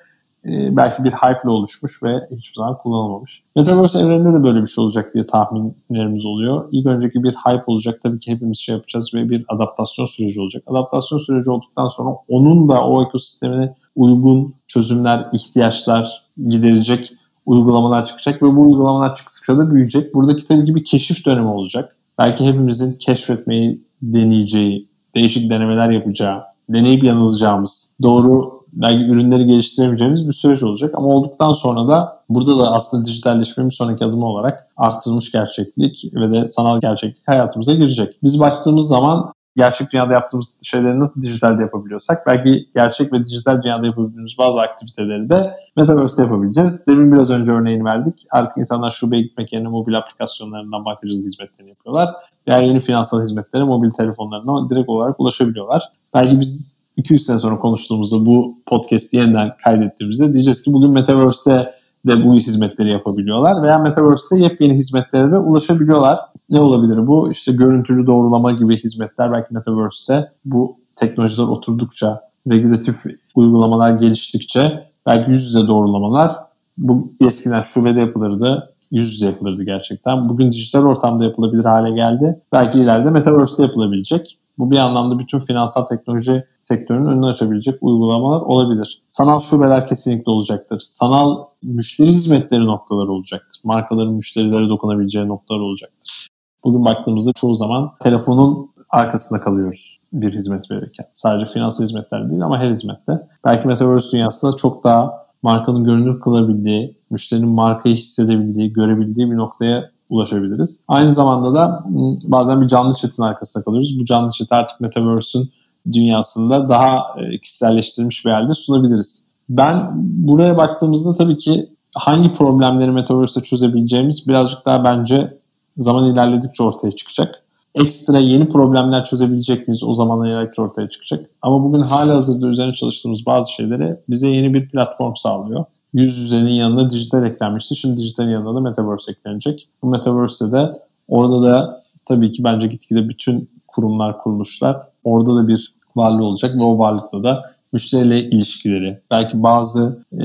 e, 0.46 0.78
belki 0.78 1.04
bir 1.04 1.12
hype 1.12 1.40
ile 1.44 1.50
oluşmuş 1.50 2.04
ve 2.04 2.28
hiçbir 2.32 2.56
zaman 2.56 2.78
kullanılmamış. 2.78 3.44
Metaverse 3.56 4.00
evreninde 4.00 4.34
de 4.34 4.44
böyle 4.44 4.62
bir 4.62 4.68
şey 4.68 4.84
olacak 4.84 5.14
diye 5.14 5.28
tahminlerimiz 5.28 6.25
oluyor. 6.25 6.70
İlk 6.72 6.86
önceki 6.86 7.24
bir 7.24 7.34
hype 7.34 7.64
olacak. 7.68 8.00
Tabii 8.04 8.20
ki 8.20 8.32
hepimiz 8.32 8.60
şey 8.60 8.75
yapacağız 8.75 9.14
ve 9.14 9.30
bir 9.30 9.46
adaptasyon 9.48 10.06
süreci 10.06 10.42
olacak. 10.42 10.64
Adaptasyon 10.68 11.20
süreci 11.20 11.50
olduktan 11.50 11.88
sonra 11.88 12.16
onun 12.28 12.70
da 12.70 12.86
o 12.88 13.04
ekosistemine 13.04 13.75
uygun 13.96 14.54
çözümler, 14.68 15.28
ihtiyaçlar 15.34 16.25
giderilecek 16.48 17.14
uygulamalar 17.46 18.06
çıkacak 18.06 18.44
ve 18.44 18.56
bu 18.56 18.62
uygulamalar 18.62 19.16
çıktıkça 19.16 19.58
da 19.58 19.72
büyüyecek. 19.72 20.14
Buradaki 20.16 20.48
tabii 20.48 20.66
ki 20.66 20.75
bir 20.75 20.86
keşif 20.86 21.25
dönemi 21.25 21.48
olacak. 21.48 21.96
Belki 22.18 22.46
hepimizin 22.46 22.98
keşfetmeyi 22.98 23.82
deneyeceği, 24.02 24.88
değişik 25.16 25.50
denemeler 25.50 25.90
yapacağı, 25.90 26.44
deneyip 26.70 27.04
yanılacağımız, 27.04 27.96
doğru 28.02 28.64
belki 28.75 29.12
ürünleri 29.12 29.46
geliştiremeyeceğimiz 29.46 30.27
bir 30.27 30.34
süreç 30.34 30.63
olacak. 30.63 30.94
Ama 30.98 31.08
olduktan 31.08 31.53
sonra 31.53 31.88
da 31.88 32.22
burada 32.29 32.60
da 32.60 32.72
aslında 32.72 33.05
dijitalleşmenin 33.05 33.70
sonraki 33.70 34.05
adımı 34.05 34.25
olarak 34.25 34.67
arttırılmış 34.77 35.32
gerçeklik 35.32 36.05
ve 36.13 36.32
de 36.32 36.48
sanal 36.48 36.82
gerçeklik 36.82 37.27
hayatımıza 37.27 37.74
girecek. 37.74 38.15
Biz 38.24 38.39
baktığımız 38.39 38.88
zaman 38.88 39.32
gerçek 39.58 39.91
dünyada 39.91 40.13
yaptığımız 40.13 40.58
şeyleri 40.63 41.00
nasıl 41.00 41.22
dijitalde 41.22 41.62
yapabiliyorsak 41.62 42.27
belki 42.27 42.70
gerçek 42.75 43.13
ve 43.13 43.25
dijital 43.25 43.62
dünyada 43.62 43.86
yapabildiğimiz 43.86 44.38
bazı 44.38 44.62
aktiviteleri 44.62 45.29
de 45.29 45.53
Metaverse'de 45.77 46.22
yapabileceğiz. 46.22 46.88
Demin 46.88 47.12
biraz 47.12 47.32
önce 47.32 47.51
örneğini 47.51 47.86
verdik. 47.86 48.25
Artık 48.32 48.58
insanlar 48.58 48.91
şubeye 48.91 49.22
gitmek 49.22 49.53
yerine 49.53 49.67
mobil 49.67 49.98
aplikasyonlarından 49.98 50.86
bankacılık 50.86 51.25
hizmetlerini 51.25 51.70
yapıyorlar. 51.70 52.10
Veya 52.48 52.58
yeni 52.60 52.79
finansal 52.79 53.22
hizmetlere 53.22 53.63
mobil 53.63 53.89
telefonlarına 53.89 54.70
direkt 54.70 54.89
olarak 54.89 55.20
ulaşabiliyorlar. 55.20 55.84
Belki 56.13 56.39
biz 56.39 56.75
200 56.98 57.25
sene 57.25 57.40
sonra 57.40 57.60
konuştuğumuzda 57.60 58.25
bu 58.25 58.58
podcast'i 58.66 59.18
yeniden 59.18 59.52
kaydettiğimizde 59.64 60.34
diyeceğiz 60.34 60.64
ki 60.64 60.74
bugün 60.74 60.92
Metaverse'de 60.92 61.74
de 62.08 62.25
bu 62.25 62.34
hizmetleri 62.34 62.90
yapabiliyorlar 62.90 63.64
veya 63.64 63.80
Metaverse'de 63.80 64.44
yepyeni 64.44 64.74
hizmetlere 64.74 65.32
de 65.32 65.38
ulaşabiliyorlar. 65.38 66.20
Ne 66.50 66.60
olabilir 66.60 67.08
bu? 67.08 67.32
İşte 67.32 67.52
görüntülü 67.52 68.08
doğrulama 68.08 68.52
gibi 68.52 68.78
hizmetler 68.78 69.32
belki 69.32 69.54
Metaverse'de 69.54 70.32
bu 70.46 70.78
teknolojiler 70.96 71.48
oturdukça, 71.48 72.22
regülatif 72.52 73.04
uygulamalar 73.36 73.92
geliştikçe 73.92 74.84
belki 75.06 75.32
yüz 75.32 75.46
yüze 75.46 75.68
doğrulamalar 75.68 76.32
bu 76.78 77.14
eskiden 77.22 77.62
şubede 77.62 78.00
yapılırdı 78.00 78.75
yüz 78.92 79.14
yüze 79.14 79.25
yapılırdı 79.25 79.64
gerçekten. 79.64 80.30
Bugün 80.30 80.52
dijital 80.52 80.86
ortamda 80.86 81.24
yapılabilir 81.24 81.66
hale 81.66 81.96
geldi. 81.96 82.42
Belki 82.54 82.80
ileride 82.80 83.10
Metaverse'de 83.10 83.62
yapılabilecek. 83.62 84.38
Bu 84.57 84.71
bir 84.71 84.77
anlamda 84.77 85.19
bütün 85.19 85.39
finansal 85.39 85.85
teknoloji 85.85 86.43
sektörünün 86.59 87.05
önünü 87.05 87.25
açabilecek 87.25 87.75
uygulamalar 87.81 88.41
olabilir. 88.41 89.01
Sanal 89.07 89.39
şubeler 89.39 89.88
kesinlikle 89.88 90.31
olacaktır. 90.31 90.79
Sanal 90.79 91.45
müşteri 91.63 92.09
hizmetleri 92.09 92.65
noktaları 92.65 93.12
olacaktır. 93.12 93.62
Markaların 93.63 94.13
müşterilere 94.13 94.69
dokunabileceği 94.69 95.27
noktalar 95.27 95.59
olacaktır. 95.59 96.27
Bugün 96.63 96.85
baktığımızda 96.85 97.33
çoğu 97.33 97.55
zaman 97.55 97.91
telefonun 98.01 98.69
arkasında 98.89 99.41
kalıyoruz 99.41 100.00
bir 100.13 100.33
hizmet 100.33 100.71
verirken. 100.71 101.05
Sadece 101.13 101.45
finansal 101.45 101.83
hizmetler 101.83 102.29
değil 102.29 102.41
ama 102.41 102.59
her 102.59 102.69
hizmette. 102.69 103.27
Belki 103.45 103.67
Metaverse 103.67 104.12
dünyasında 104.12 104.55
çok 104.55 104.83
daha 104.83 105.25
markanın 105.41 105.83
görünür 105.83 106.19
kılabildiği, 106.19 106.97
müşterinin 107.09 107.50
markayı 107.50 107.95
hissedebildiği, 107.95 108.74
görebildiği 108.74 109.31
bir 109.31 109.38
noktaya 109.38 109.91
ulaşabiliriz. 110.09 110.81
Aynı 110.88 111.13
zamanda 111.13 111.55
da 111.55 111.83
bazen 112.24 112.62
bir 112.62 112.67
canlı 112.67 112.95
chat'in 112.95 113.24
arkasında 113.24 113.63
kalıyoruz. 113.63 114.00
Bu 114.00 114.05
canlı 114.05 114.31
chat 114.31 114.51
artık 114.51 114.81
Metaverse'ün 114.81 115.51
dünyasında 115.91 116.69
daha 116.69 117.05
e, 117.17 117.39
kişiselleştirilmiş 117.39 118.25
bir 118.25 118.31
halde 118.31 118.53
sunabiliriz. 118.53 119.24
Ben 119.50 119.91
buraya 119.97 120.57
baktığımızda 120.57 121.15
tabii 121.15 121.38
ki 121.38 121.69
hangi 121.95 122.33
problemleri 122.33 122.91
Metaverse'de 122.91 123.43
çözebileceğimiz 123.43 124.27
birazcık 124.27 124.65
daha 124.65 124.83
bence 124.83 125.38
zaman 125.77 126.13
ilerledikçe 126.13 126.63
ortaya 126.63 126.91
çıkacak. 126.91 127.41
Ekstra 127.75 128.19
yeni 128.19 128.50
problemler 128.50 129.05
çözebilecek 129.05 129.67
miyiz 129.67 129.83
o 129.83 129.93
zaman 129.93 130.27
ilerledikçe 130.27 130.62
ortaya 130.62 130.89
çıkacak. 130.89 131.29
Ama 131.41 131.63
bugün 131.63 131.81
hala 131.81 132.13
hazırda 132.13 132.47
üzerine 132.47 132.74
çalıştığımız 132.74 133.25
bazı 133.25 133.51
şeyleri 133.51 134.00
bize 134.09 134.29
yeni 134.29 134.53
bir 134.53 134.69
platform 134.69 135.15
sağlıyor 135.15 135.65
yüz 135.96 136.18
yüzenin 136.18 136.52
yanına 136.52 136.90
dijital 136.90 137.25
eklenmişti. 137.25 137.75
Şimdi 137.75 137.98
dijitalin 137.98 138.30
yanına 138.30 138.56
da 138.56 138.60
Metaverse 138.60 139.12
eklenecek. 139.12 139.68
Bu 139.84 139.88
Metaverse'de 139.88 140.52
de 140.52 140.80
orada 141.08 141.44
da 141.44 141.84
tabii 142.06 142.32
ki 142.32 142.44
bence 142.44 142.68
gitgide 142.68 143.10
bütün 143.10 143.50
kurumlar, 143.68 144.18
kuruluşlar 144.18 144.78
orada 145.04 145.36
da 145.36 145.48
bir 145.48 145.74
varlığı 145.96 146.25
olacak 146.25 146.56
ve 146.56 146.64
o 146.64 146.80
varlıkla 146.80 147.24
da 147.24 147.52
müşteriyle 147.74 148.24
ilişkileri, 148.24 149.00
belki 149.12 149.44
bazı 149.44 150.00
e, 150.12 150.24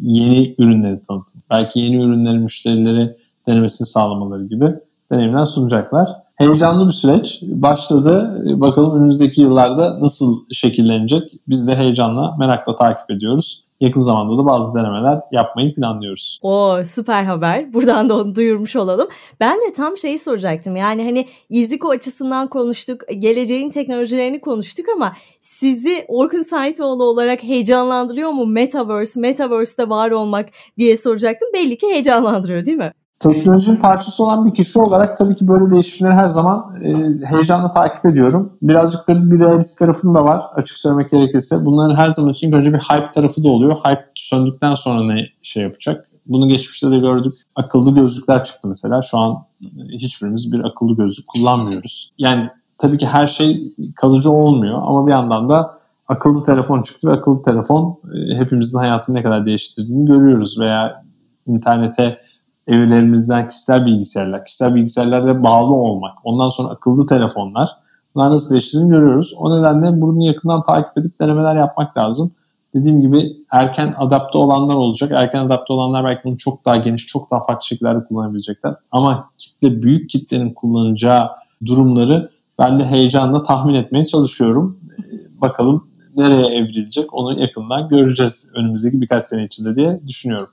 yeni 0.00 0.54
ürünleri 0.58 1.02
tanıtım, 1.02 1.42
belki 1.50 1.80
yeni 1.80 1.96
ürünlerin 1.96 2.40
müşterileri 2.40 3.16
denemesini 3.46 3.88
sağlamaları 3.88 4.44
gibi 4.46 4.74
deneyimler 5.12 5.46
sunacaklar. 5.46 6.10
Heyecanlı 6.36 6.88
bir 6.88 6.92
süreç 6.92 7.42
başladı. 7.42 8.42
Bakalım 8.60 8.98
önümüzdeki 8.98 9.40
yıllarda 9.40 10.00
nasıl 10.00 10.40
şekillenecek? 10.52 11.32
Biz 11.48 11.66
de 11.66 11.76
heyecanla, 11.76 12.36
merakla 12.38 12.76
takip 12.76 13.10
ediyoruz 13.10 13.62
yakın 13.82 14.02
zamanda 14.02 14.42
da 14.42 14.46
bazı 14.46 14.74
denemeler 14.74 15.20
yapmayı 15.32 15.74
planlıyoruz. 15.74 16.38
O 16.42 16.84
süper 16.84 17.24
haber. 17.24 17.72
Buradan 17.72 18.08
da 18.08 18.16
onu 18.16 18.34
duyurmuş 18.34 18.76
olalım. 18.76 19.08
Ben 19.40 19.56
de 19.56 19.72
tam 19.76 19.96
şeyi 19.96 20.18
soracaktım. 20.18 20.76
Yani 20.76 21.04
hani 21.04 21.28
İzliko 21.48 21.90
açısından 21.90 22.48
konuştuk, 22.48 23.00
geleceğin 23.18 23.70
teknolojilerini 23.70 24.40
konuştuk 24.40 24.86
ama 24.96 25.12
sizi 25.40 26.04
Orkun 26.08 26.42
Saitoğlu 26.42 27.04
olarak 27.04 27.42
heyecanlandırıyor 27.42 28.30
mu 28.30 28.46
Metaverse, 28.46 29.20
Metaverse'de 29.20 29.88
var 29.88 30.10
olmak 30.10 30.48
diye 30.78 30.96
soracaktım. 30.96 31.48
Belli 31.54 31.78
ki 31.78 31.86
heyecanlandırıyor 31.86 32.66
değil 32.66 32.78
mi? 32.78 32.92
Teknolojinin 33.22 33.76
parçası 33.76 34.24
olan 34.24 34.46
bir 34.46 34.54
kişi 34.54 34.78
olarak 34.78 35.16
tabii 35.16 35.36
ki 35.36 35.48
böyle 35.48 35.70
değişimleri 35.70 36.14
her 36.14 36.26
zaman 36.26 36.82
e, 36.84 36.94
heyecanla 37.26 37.70
takip 37.72 38.06
ediyorum. 38.06 38.52
Birazcık 38.62 39.08
da 39.08 39.30
bir 39.30 39.38
realist 39.38 39.78
tarafım 39.78 40.14
da 40.14 40.24
var 40.24 40.42
açık 40.54 40.78
söylemek 40.78 41.10
gerekirse. 41.10 41.64
Bunların 41.64 41.94
her 41.94 42.06
zaman 42.06 42.32
için 42.32 42.52
önce 42.52 42.72
bir 42.72 42.78
hype 42.78 43.10
tarafı 43.10 43.44
da 43.44 43.48
oluyor. 43.48 43.76
Hype 43.84 44.04
söndükten 44.14 44.74
sonra 44.74 45.04
ne 45.04 45.26
şey 45.42 45.62
yapacak? 45.62 46.08
Bunu 46.26 46.48
geçmişte 46.48 46.90
de 46.90 46.98
gördük. 46.98 47.38
Akıllı 47.56 47.94
gözlükler 47.94 48.44
çıktı 48.44 48.68
mesela. 48.68 49.02
Şu 49.02 49.18
an 49.18 49.44
hiçbirimiz 49.88 50.52
bir 50.52 50.64
akıllı 50.64 50.96
gözlük 50.96 51.26
kullanmıyoruz. 51.28 52.12
Yani 52.18 52.50
tabii 52.78 52.98
ki 52.98 53.06
her 53.06 53.26
şey 53.26 53.74
kalıcı 53.96 54.30
olmuyor 54.30 54.82
ama 54.82 55.06
bir 55.06 55.12
yandan 55.12 55.48
da 55.48 55.78
akıllı 56.08 56.44
telefon 56.44 56.82
çıktı 56.82 57.08
ve 57.08 57.12
akıllı 57.12 57.42
telefon 57.42 57.98
e, 58.14 58.34
hepimizin 58.34 58.78
hayatını 58.78 59.16
ne 59.16 59.22
kadar 59.22 59.46
değiştirdiğini 59.46 60.06
görüyoruz 60.06 60.58
veya 60.60 61.04
internete 61.46 62.18
evlerimizden 62.66 63.48
kişisel 63.48 63.86
bilgisayarlar, 63.86 64.44
kişisel 64.44 64.74
bilgisayarlara 64.74 65.42
bağlı 65.42 65.74
olmak, 65.74 66.14
ondan 66.24 66.50
sonra 66.50 66.68
akıllı 66.68 67.06
telefonlar 67.06 67.70
bunlar 68.14 68.30
nasıl 68.30 68.50
değiştiğini 68.50 68.88
görüyoruz. 68.88 69.34
O 69.38 69.58
nedenle 69.58 70.00
bunu 70.00 70.26
yakından 70.26 70.62
takip 70.62 70.98
edip 70.98 71.20
denemeler 71.20 71.56
yapmak 71.56 71.96
lazım. 71.96 72.32
Dediğim 72.74 73.00
gibi 73.00 73.36
erken 73.50 73.94
adapte 73.98 74.38
olanlar 74.38 74.74
olacak. 74.74 75.12
Erken 75.14 75.40
adapte 75.40 75.72
olanlar 75.72 76.04
belki 76.04 76.20
bunu 76.24 76.38
çok 76.38 76.64
daha 76.64 76.76
geniş, 76.76 77.06
çok 77.06 77.30
daha 77.30 77.44
farklı 77.44 77.66
şekillerde 77.66 78.04
kullanabilecekler. 78.04 78.74
Ama 78.90 79.30
kitle, 79.38 79.82
büyük 79.82 80.10
kitlenin 80.10 80.54
kullanacağı 80.54 81.30
durumları 81.66 82.30
ben 82.58 82.78
de 82.80 82.84
heyecanla 82.84 83.42
tahmin 83.42 83.74
etmeye 83.74 84.06
çalışıyorum. 84.06 84.78
Bakalım 85.40 85.88
nereye 86.16 86.46
evrilecek 86.46 87.14
onu 87.14 87.40
yakından 87.40 87.88
göreceğiz 87.88 88.48
önümüzdeki 88.54 89.00
birkaç 89.00 89.24
sene 89.24 89.44
içinde 89.44 89.76
diye 89.76 90.00
düşünüyorum 90.06 90.48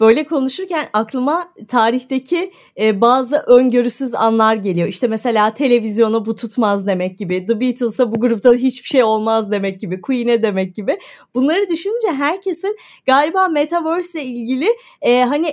böyle 0.00 0.26
konuşurken 0.26 0.86
aklıma 0.92 1.52
tarihteki 1.68 2.52
e, 2.80 3.00
bazı 3.00 3.36
öngörüsüz 3.36 4.14
anlar 4.14 4.54
geliyor. 4.54 4.88
İşte 4.88 5.08
mesela 5.08 5.54
televizyona 5.54 6.26
bu 6.26 6.34
tutmaz 6.34 6.86
demek 6.86 7.18
gibi, 7.18 7.46
The 7.46 7.60
Beatles'a 7.60 8.12
bu 8.12 8.20
grupta 8.20 8.54
hiçbir 8.54 8.88
şey 8.88 9.04
olmaz 9.04 9.50
demek 9.52 9.80
gibi, 9.80 10.00
Queen'e 10.00 10.42
demek 10.42 10.74
gibi. 10.74 10.98
Bunları 11.34 11.68
düşününce 11.68 12.08
herkesin 12.12 12.76
galiba 13.06 13.48
Metaverse 13.48 14.22
ile 14.22 14.30
ilgili 14.30 14.68
e, 15.02 15.22
hani 15.22 15.52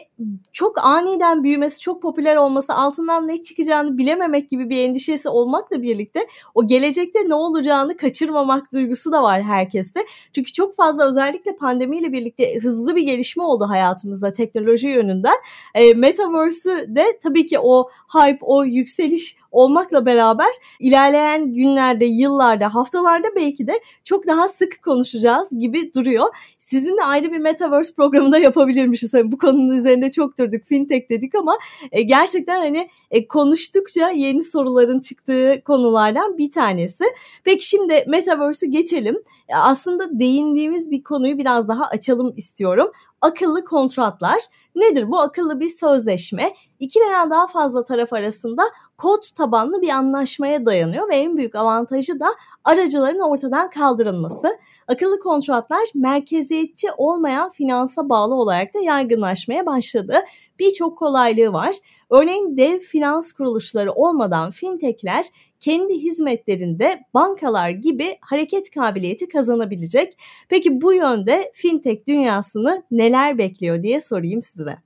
çok 0.54 0.86
aniden 0.86 1.44
büyümesi, 1.44 1.80
çok 1.80 2.02
popüler 2.02 2.36
olması, 2.36 2.74
altından 2.74 3.28
ne 3.28 3.44
çıkacağını 3.44 3.98
bilememek 3.98 4.50
gibi 4.50 4.70
bir 4.70 4.78
endişesi 4.78 5.30
olmakla 5.30 5.82
birlikte 5.82 6.28
o 6.56 6.68
gelecekte 6.68 7.30
ne 7.30 7.36
olacağını 7.36 7.98
kaçırmamak 7.98 8.74
duygusu 8.74 9.12
da 9.12 9.24
var 9.24 9.44
herkeste. 9.44 10.00
Çünkü 10.34 10.54
çok 10.54 10.76
fazla 10.76 11.08
özellikle 11.08 11.56
pandemiyle 11.56 12.12
birlikte 12.12 12.60
hızlı 12.60 12.96
bir 12.96 13.04
gelişme 13.04 13.44
oldu 13.44 13.66
hayatımızda 13.70 14.34
teknoloji 14.38 14.88
yönünden. 14.88 15.36
E, 15.76 15.94
Metaverse'ü 15.94 16.96
de 16.96 17.06
tabii 17.24 17.48
ki 17.48 17.60
o 17.60 17.90
hype, 18.14 18.40
o 18.42 18.66
yükseliş 18.66 19.38
olmakla 19.52 20.06
beraber 20.06 20.48
ilerleyen 20.80 21.54
günlerde, 21.54 22.06
yıllarda, 22.06 22.76
haftalarda 22.76 23.28
belki 23.36 23.68
de 23.68 23.74
çok 24.04 24.28
daha 24.28 24.48
sık 24.48 24.84
konuşacağız 24.84 25.50
gibi 25.60 25.94
duruyor. 25.94 26.26
Sizinle 26.58 27.04
ayrı 27.04 27.32
bir 27.32 27.38
Metaverse 27.38 27.94
programında 27.96 28.38
yapabilirmişiz. 28.38 29.14
Yani 29.14 29.32
bu 29.32 29.38
konunun 29.38 29.76
üzerinde 29.76 30.12
çok 30.12 30.38
durduk, 30.38 30.66
fintech 30.66 31.10
dedik 31.10 31.36
ama 31.36 31.58
e, 31.92 32.02
gerçekten 32.02 32.58
hani 32.58 32.90
e, 33.12 33.28
konuştukça 33.28 34.10
yeni 34.10 34.44
soruların 34.44 35.00
çıktığı 35.00 35.62
konulardan 35.66 36.38
bir 36.38 36.52
tanesi. 36.52 37.04
Peki 37.44 37.68
şimdi 37.68 38.06
Metaverse'ü 38.08 38.70
geçelim. 38.70 39.16
E, 39.50 39.56
aslında 39.56 40.20
değindiğimiz 40.20 40.92
bir 40.92 41.04
konuyu 41.04 41.38
biraz 41.38 41.68
daha 41.68 41.86
açalım 41.86 42.34
istiyorum 42.38 42.92
akıllı 43.22 43.66
kontratlar. 43.66 44.40
Nedir 44.76 45.12
bu 45.12 45.20
akıllı 45.20 45.60
bir 45.60 45.70
sözleşme? 45.70 46.54
İki 46.80 47.00
veya 47.00 47.30
daha 47.30 47.48
fazla 47.48 47.84
taraf 47.84 48.14
arasında 48.14 48.64
kod 48.98 49.24
tabanlı 49.36 49.82
bir 49.82 49.90
anlaşmaya 49.90 50.66
dayanıyor 50.66 51.10
ve 51.10 51.16
en 51.16 51.38
büyük 51.38 51.56
avantajı 51.56 52.20
da 52.20 52.28
aracıların 52.64 53.20
ortadan 53.20 53.70
kaldırılması. 53.70 54.58
Akıllı 54.88 55.20
kontratlar 55.20 55.84
merkeziyetçi 55.96 56.88
olmayan 56.98 57.50
finansa 57.50 58.10
bağlı 58.10 58.36
olarak 58.36 58.74
da 58.74 58.80
yaygınlaşmaya 58.80 59.66
başladı. 59.66 60.18
Birçok 60.60 60.98
kolaylığı 60.98 61.54
var. 61.54 61.76
Örneğin 62.10 62.58
dev 62.58 62.80
finans 62.80 63.32
kuruluşları 63.32 63.92
olmadan 63.92 64.52
fintechler 64.52 65.26
kendi 65.60 65.94
hizmetlerinde 65.94 67.00
bankalar 67.14 67.70
gibi 67.70 68.18
hareket 68.22 68.72
kabiliyeti 68.72 69.28
kazanabilecek. 69.28 70.14
Peki 70.50 70.82
bu 70.82 70.94
yönde 70.94 71.52
fintech 71.54 72.08
dünyasını 72.08 72.84
neler 72.92 73.38
bekliyor 73.38 73.84
diye 73.84 74.02
sorayım 74.02 74.42
size. 74.42 74.78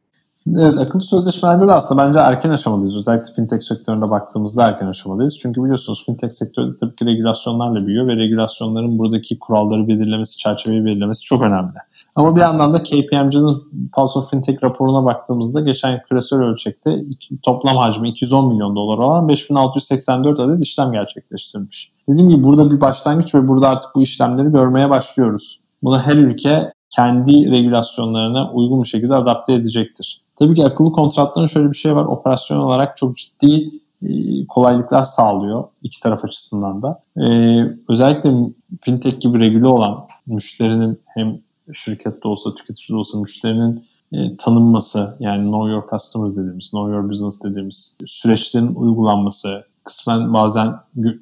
Evet, 0.58 0.78
akıllı 0.78 1.04
sözleşmelerde 1.04 1.68
de 1.68 1.72
aslında 1.72 2.08
bence 2.08 2.20
erken 2.20 2.50
aşamadayız. 2.50 2.98
Özellikle 2.98 3.34
fintech 3.34 3.64
sektöründe 3.64 4.10
baktığımızda 4.10 4.68
erken 4.68 4.88
aşamadayız. 4.88 5.38
Çünkü 5.42 5.64
biliyorsunuz 5.64 6.06
fintech 6.06 6.34
sektörü 6.34 6.78
tabii 6.78 6.96
ki 6.96 7.06
regülasyonlarla 7.06 7.88
büyüyor 7.88 8.08
ve 8.08 8.16
regülasyonların 8.16 9.00
buradaki 9.00 9.40
kuralları 9.40 9.88
belirlemesi, 9.88 10.38
çerçeveyi 10.38 10.86
belirlemesi 10.86 11.24
çok 11.24 11.42
önemli. 11.42 11.76
Ama 12.16 12.36
bir 12.36 12.42
yandan 12.42 12.74
da 12.74 12.84
KPMG'nin 12.84 13.90
Pulse 13.96 14.20
of 14.20 14.30
Fintech 14.30 14.64
raporuna 14.64 15.06
baktığımızda 15.06 15.62
geçen 15.62 16.02
küresel 16.10 16.40
ölçekte 16.40 17.04
toplam 17.44 17.78
hacmi 17.78 18.10
210 18.10 18.48
milyon 18.48 18.76
dolar 18.76 18.98
olan 18.98 19.28
5684 19.28 20.40
adet 20.40 20.62
işlem 20.62 20.92
gerçekleştirmiş. 20.92 21.92
Dediğim 22.10 22.30
gibi 22.30 22.44
burada 22.44 22.72
bir 22.72 22.82
başlangıç 22.82 23.36
ve 23.36 23.48
burada 23.48 23.70
artık 23.70 23.90
bu 23.96 24.02
işlemleri 24.02 24.52
görmeye 24.52 24.90
başlıyoruz. 24.90 25.60
Bunu 25.84 26.00
her 26.00 26.16
ülke 26.16 26.74
kendi 26.90 27.52
regülasyonlarına 27.52 28.52
uygun 28.52 28.84
bir 28.84 28.88
şekilde 28.88 29.16
adapte 29.16 29.54
edecektir. 29.54 30.22
Tabii 30.36 30.56
ki 30.56 30.66
akıllı 30.66 30.92
kontratların 30.92 31.48
şöyle 31.48 31.70
bir 31.70 31.78
şey 31.78 31.96
var. 31.96 32.06
Operasyon 32.06 32.58
olarak 32.58 32.98
çok 32.98 33.18
ciddi 33.18 33.72
e, 34.04 34.10
kolaylıklar 34.48 35.06
sağlıyor 35.06 35.64
iki 35.84 36.00
taraf 36.00 36.26
açısından 36.26 36.82
da. 36.82 37.04
Ee, 37.18 37.68
özellikle 37.90 38.34
fintech 38.82 39.20
gibi 39.20 39.40
regüle 39.40 39.68
olan 39.68 40.08
müşterinin 40.28 41.00
hem 41.08 41.40
şirkette 41.74 42.28
olsa 42.28 42.56
tüketici 42.56 42.96
de 42.96 43.00
olsa 43.00 43.20
müşterinin 43.20 43.86
e, 44.14 44.38
tanınması 44.38 45.18
yani 45.20 45.44
know 45.44 45.72
your 45.72 45.84
customer 45.90 46.32
dediğimiz, 46.32 46.70
know 46.70 46.96
your 46.96 47.10
business 47.10 47.44
dediğimiz 47.44 47.98
süreçlerin 48.06 48.76
uygulanması, 48.76 49.66
kısmen 49.84 50.34
bazen 50.34 50.74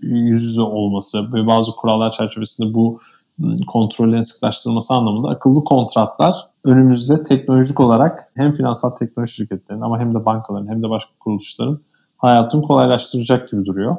yüz 0.01 0.43
yüze 0.43 0.61
olması 0.61 1.33
ve 1.33 1.47
bazı 1.47 1.71
kurallar 1.71 2.11
çerçevesinde 2.11 2.73
bu 2.73 2.99
kontrollerin 3.67 4.21
sıklaştırılması 4.21 4.93
anlamında 4.93 5.29
akıllı 5.29 5.63
kontratlar 5.63 6.35
önümüzde 6.63 7.23
teknolojik 7.23 7.79
olarak 7.79 8.31
hem 8.35 8.53
finansal 8.53 8.89
teknoloji 8.89 9.33
şirketlerinin 9.33 9.83
ama 9.83 9.99
hem 9.99 10.13
de 10.13 10.25
bankaların 10.25 10.67
hem 10.67 10.83
de 10.83 10.89
başka 10.89 11.11
kuruluşların 11.19 11.79
hayatını 12.17 12.61
kolaylaştıracak 12.61 13.49
gibi 13.49 13.65
duruyor. 13.65 13.95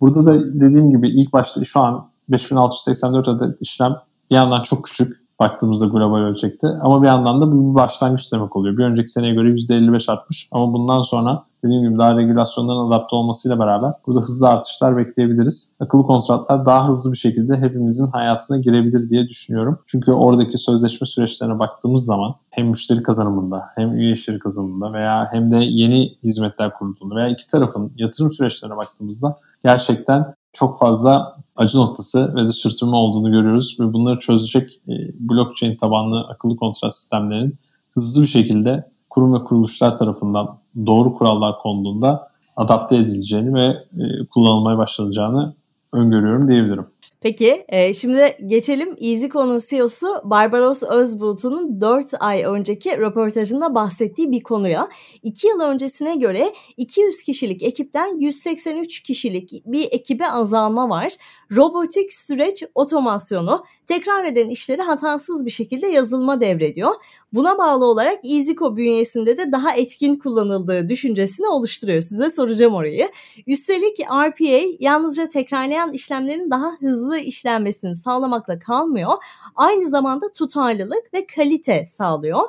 Burada 0.00 0.26
da 0.26 0.60
dediğim 0.60 0.90
gibi 0.90 1.10
ilk 1.10 1.32
başta 1.32 1.64
şu 1.64 1.80
an 1.80 2.08
5684 2.28 3.28
adet 3.28 3.62
işlem 3.62 3.96
bir 4.30 4.36
yandan 4.36 4.62
çok 4.62 4.84
küçük 4.84 5.27
baktığımızda 5.40 5.86
global 5.86 6.18
ölçekte. 6.18 6.66
Ama 6.80 7.02
bir 7.02 7.06
yandan 7.06 7.40
da 7.40 7.52
bu 7.52 7.70
bir 7.70 7.74
başlangıç 7.74 8.32
demek 8.32 8.56
oluyor. 8.56 8.76
Bir 8.76 8.84
önceki 8.84 9.08
seneye 9.08 9.34
göre 9.34 9.48
%55 9.48 10.12
artmış. 10.12 10.48
Ama 10.52 10.72
bundan 10.72 11.02
sonra 11.02 11.44
dediğim 11.64 11.88
gibi 11.88 11.98
daha 11.98 12.16
regülasyonların 12.16 12.88
adapte 12.88 13.16
olmasıyla 13.16 13.58
beraber 13.58 13.92
burada 14.06 14.20
hızlı 14.20 14.48
artışlar 14.48 14.96
bekleyebiliriz. 14.96 15.72
Akıllı 15.80 16.02
kontratlar 16.02 16.66
daha 16.66 16.88
hızlı 16.88 17.12
bir 17.12 17.18
şekilde 17.18 17.56
hepimizin 17.56 18.06
hayatına 18.06 18.58
girebilir 18.58 19.10
diye 19.10 19.28
düşünüyorum. 19.28 19.78
Çünkü 19.86 20.12
oradaki 20.12 20.58
sözleşme 20.58 21.06
süreçlerine 21.06 21.58
baktığımız 21.58 22.04
zaman 22.04 22.34
hem 22.50 22.66
müşteri 22.66 23.02
kazanımında 23.02 23.64
hem 23.74 23.92
üye 23.92 24.12
işleri 24.12 24.38
kazanımında 24.38 24.92
veya 24.92 25.28
hem 25.30 25.52
de 25.52 25.56
yeni 25.56 26.16
hizmetler 26.24 26.72
kurulduğunda 26.74 27.14
veya 27.14 27.28
iki 27.28 27.48
tarafın 27.48 27.92
yatırım 27.96 28.30
süreçlerine 28.30 28.76
baktığımızda 28.76 29.36
gerçekten 29.62 30.34
çok 30.52 30.78
fazla 30.78 31.36
acı 31.56 31.78
noktası 31.78 32.34
ve 32.34 32.42
de 32.42 32.52
sürtünme 32.52 32.96
olduğunu 32.96 33.30
görüyoruz 33.30 33.76
ve 33.80 33.92
bunları 33.92 34.18
çözecek 34.18 34.80
e, 34.88 34.92
blockchain 35.20 35.76
tabanlı 35.76 36.20
akıllı 36.20 36.56
kontrat 36.56 36.96
sistemlerinin 36.96 37.54
hızlı 37.90 38.22
bir 38.22 38.26
şekilde 38.26 38.90
kurum 39.10 39.34
ve 39.34 39.44
kuruluşlar 39.44 39.96
tarafından 39.96 40.58
doğru 40.86 41.14
kurallar 41.14 41.58
konduğunda 41.58 42.28
adapte 42.56 42.96
edileceğini 42.96 43.54
ve 43.54 43.66
e, 43.66 44.26
kullanılmaya 44.30 44.78
başlanacağını 44.78 45.54
öngörüyorum 45.92 46.48
diyebilirim. 46.48 46.86
Peki 47.20 47.64
e, 47.68 47.94
şimdi 47.94 48.38
geçelim 48.46 48.96
EasyCon'un 49.00 49.60
CEO'su 49.70 50.06
Barbaros 50.24 50.82
Özbulut'un 50.82 51.80
4 51.80 52.06
ay 52.20 52.42
önceki 52.44 52.98
röportajında 52.98 53.74
bahsettiği 53.74 54.30
bir 54.30 54.42
konuya. 54.42 54.88
2 55.22 55.46
yıl 55.46 55.60
öncesine 55.60 56.16
göre 56.16 56.52
200 56.76 57.22
kişilik 57.22 57.62
ekipten 57.62 58.20
183 58.20 59.02
kişilik 59.02 59.52
bir 59.66 59.88
ekibe 59.90 60.26
azalma 60.26 60.88
var. 60.88 61.12
Robotik 61.56 62.12
süreç 62.12 62.64
otomasyonu 62.74 63.64
tekrar 63.86 64.24
eden 64.24 64.48
işleri 64.48 64.82
hatasız 64.82 65.46
bir 65.46 65.50
şekilde 65.50 65.86
yazılma 65.86 66.40
devrediyor. 66.40 66.94
Buna 67.32 67.58
bağlı 67.58 67.84
olarak 67.84 68.24
EasyCo 68.24 68.76
bünyesinde 68.76 69.36
de 69.36 69.52
daha 69.52 69.74
etkin 69.74 70.16
kullanıldığı 70.16 70.88
düşüncesini 70.88 71.46
oluşturuyor. 71.46 72.02
Size 72.02 72.30
soracağım 72.30 72.74
orayı. 72.74 73.08
Üstelik 73.46 74.00
RPA 74.00 74.76
yalnızca 74.80 75.28
tekrarlayan 75.28 75.92
işlemlerin 75.92 76.50
daha 76.50 76.70
hızlı 76.80 77.18
işlenmesini 77.18 77.96
sağlamakla 77.96 78.58
kalmıyor. 78.58 79.12
Aynı 79.56 79.88
zamanda 79.88 80.32
tutarlılık 80.32 81.14
ve 81.14 81.26
kalite 81.26 81.86
sağlıyor. 81.86 82.42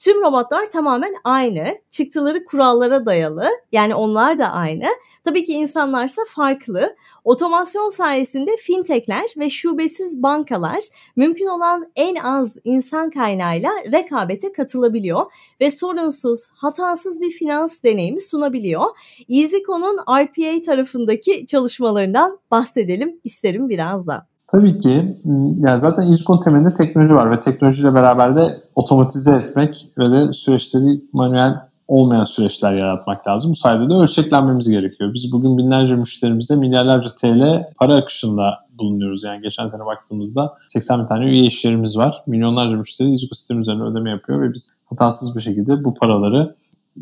Tüm 0.00 0.22
robotlar 0.22 0.66
tamamen 0.66 1.14
aynı. 1.24 1.78
Çıktıları 1.90 2.44
kurallara 2.44 3.06
dayalı. 3.06 3.48
Yani 3.72 3.94
onlar 3.94 4.38
da 4.38 4.52
aynı. 4.52 4.84
Tabii 5.24 5.44
ki 5.44 5.52
insanlarsa 5.52 6.22
farklı. 6.28 6.96
Otomasyon 7.24 7.88
sayesinde 7.88 8.56
fintechler 8.56 9.24
ve 9.36 9.50
şubesiz 9.50 10.22
bankalar 10.22 10.78
mümkün 11.16 11.46
olan 11.46 11.92
en 11.96 12.14
az 12.14 12.56
insan 12.64 13.10
kaynağıyla 13.10 13.70
rekabete 13.92 14.52
katılabiliyor 14.52 15.32
ve 15.60 15.70
sorunsuz, 15.70 16.48
hatasız 16.54 17.20
bir 17.20 17.30
finans 17.30 17.82
deneyimi 17.82 18.20
sunabiliyor. 18.20 18.84
EasyCo'nun 19.28 19.96
RPA 19.96 20.62
tarafındaki 20.62 21.46
çalışmalarından 21.46 22.38
bahsedelim 22.50 23.20
isterim 23.24 23.68
biraz 23.68 24.06
da. 24.06 24.29
Tabii 24.52 24.80
ki. 24.80 25.16
Yani 25.58 25.80
zaten 25.80 26.02
EasyCon 26.02 26.42
temelinde 26.42 26.74
teknoloji 26.74 27.14
var 27.14 27.30
ve 27.30 27.40
teknolojiyle 27.40 27.94
beraber 27.94 28.36
de 28.36 28.60
otomatize 28.74 29.34
etmek 29.34 29.88
ve 29.98 30.10
de 30.10 30.32
süreçleri 30.32 31.04
manuel 31.12 31.70
olmayan 31.88 32.24
süreçler 32.24 32.72
yaratmak 32.72 33.28
lazım. 33.28 33.50
Bu 33.50 33.56
sayede 33.56 33.88
de 33.88 33.94
ölçeklenmemiz 33.94 34.70
gerekiyor. 34.70 35.14
Biz 35.14 35.32
bugün 35.32 35.58
binlerce 35.58 35.94
müşterimize 35.94 36.56
milyarlarca 36.56 37.10
TL 37.20 37.72
para 37.78 37.96
akışında 37.96 38.42
bulunuyoruz. 38.78 39.24
Yani 39.24 39.42
geçen 39.42 39.66
sene 39.66 39.86
baktığımızda 39.86 40.54
80 40.68 41.00
bin 41.00 41.06
tane 41.06 41.24
üye 41.24 41.44
işlerimiz 41.44 41.96
var. 41.96 42.22
Milyonlarca 42.26 42.76
müşteri 42.76 43.10
İzgo 43.10 43.34
sistemi 43.34 43.60
üzerine 43.60 43.82
ödeme 43.82 44.10
yapıyor 44.10 44.42
ve 44.42 44.52
biz 44.52 44.70
hatasız 44.84 45.36
bir 45.36 45.40
şekilde 45.40 45.84
bu 45.84 45.94
paraları 45.94 46.54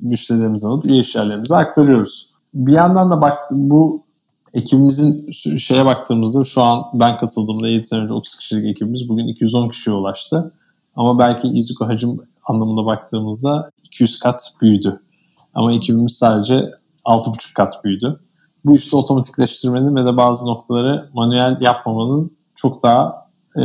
müşterilerimize 0.03 0.67
alıp 0.69 0.87
üye 0.87 1.01
işyerlerimize 1.01 1.57
aktarıyoruz. 1.57 2.31
Bir 2.55 2.73
yandan 2.73 3.11
da 3.11 3.21
bak 3.21 3.39
bu 3.51 4.03
ekibimizin 4.55 5.31
şeye 5.59 5.85
baktığımızda 5.85 6.45
şu 6.45 6.63
an 6.63 6.85
ben 6.95 7.17
katıldığımda 7.17 7.69
7 7.69 7.87
sene 7.87 8.01
önce 8.01 8.15
30 8.15 8.37
kişilik 8.37 8.67
ekibimiz 8.67 9.09
bugün 9.09 9.27
210 9.27 9.69
kişiye 9.69 9.97
ulaştı. 9.97 10.53
Ama 10.97 11.19
belki 11.19 11.49
İzgo 11.49 11.87
hacim 11.87 12.21
anlamında 12.45 12.87
baktığımızda 12.87 13.71
200 13.85 14.19
kat 14.19 14.53
büyüdü. 14.63 15.01
Ama 15.55 15.73
ekibimiz 15.73 16.13
sadece 16.13 16.71
6,5 17.05 17.55
kat 17.55 17.85
büyüdü. 17.85 18.21
Bu 18.65 18.77
işte 18.77 18.97
otomatikleştirmenin 18.97 19.97
ve 19.97 20.05
de 20.05 20.17
bazı 20.17 20.47
noktaları 20.47 21.11
manuel 21.15 21.59
yapmamanın 21.61 22.31
çok 22.55 22.83
daha 22.83 23.29
e, 23.57 23.61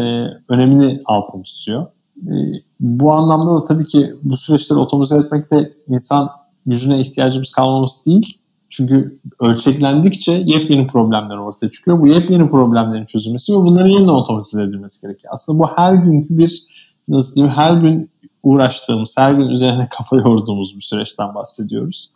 önemli 0.50 1.02
altını 1.06 1.44
çiziyor. 1.44 1.88
E, 2.18 2.34
bu 2.80 3.12
anlamda 3.12 3.56
da 3.56 3.64
tabii 3.64 3.88
ki 3.88 4.16
bu 4.24 4.38
süreçleri 4.38 4.80
otomatize 4.80 5.20
etmekte 5.20 5.74
insan 5.88 6.30
gücüne 6.66 7.00
ihtiyacımız 7.00 7.52
kalmaması 7.52 8.06
değil. 8.06 8.38
Çünkü 8.76 9.20
ölçeklendikçe 9.40 10.32
yepyeni 10.32 10.88
problemler 10.88 11.38
ortaya 11.38 11.72
çıkıyor. 11.72 12.00
Bu 12.00 12.08
yepyeni 12.08 12.50
problemlerin 12.50 13.06
çözülmesi 13.06 13.54
ve 13.54 13.58
bunların 13.58 13.90
yeniden 13.90 14.08
otomatize 14.08 14.64
edilmesi 14.64 15.02
gerekiyor. 15.02 15.34
Aslında 15.34 15.60
bu 15.60 15.68
her 15.76 15.94
günkü 15.94 16.38
bir 16.38 16.64
nasıl 17.08 17.36
diyeyim 17.36 17.56
her 17.56 17.74
gün 17.74 18.10
uğraştığımız, 18.44 19.16
her 19.18 19.34
gün 19.34 19.48
üzerine 19.48 19.88
kafa 19.98 20.16
yorduğumuz 20.16 20.76
bir 20.76 20.82
süreçten 20.82 21.36
bahsediyoruz. 21.36 22.12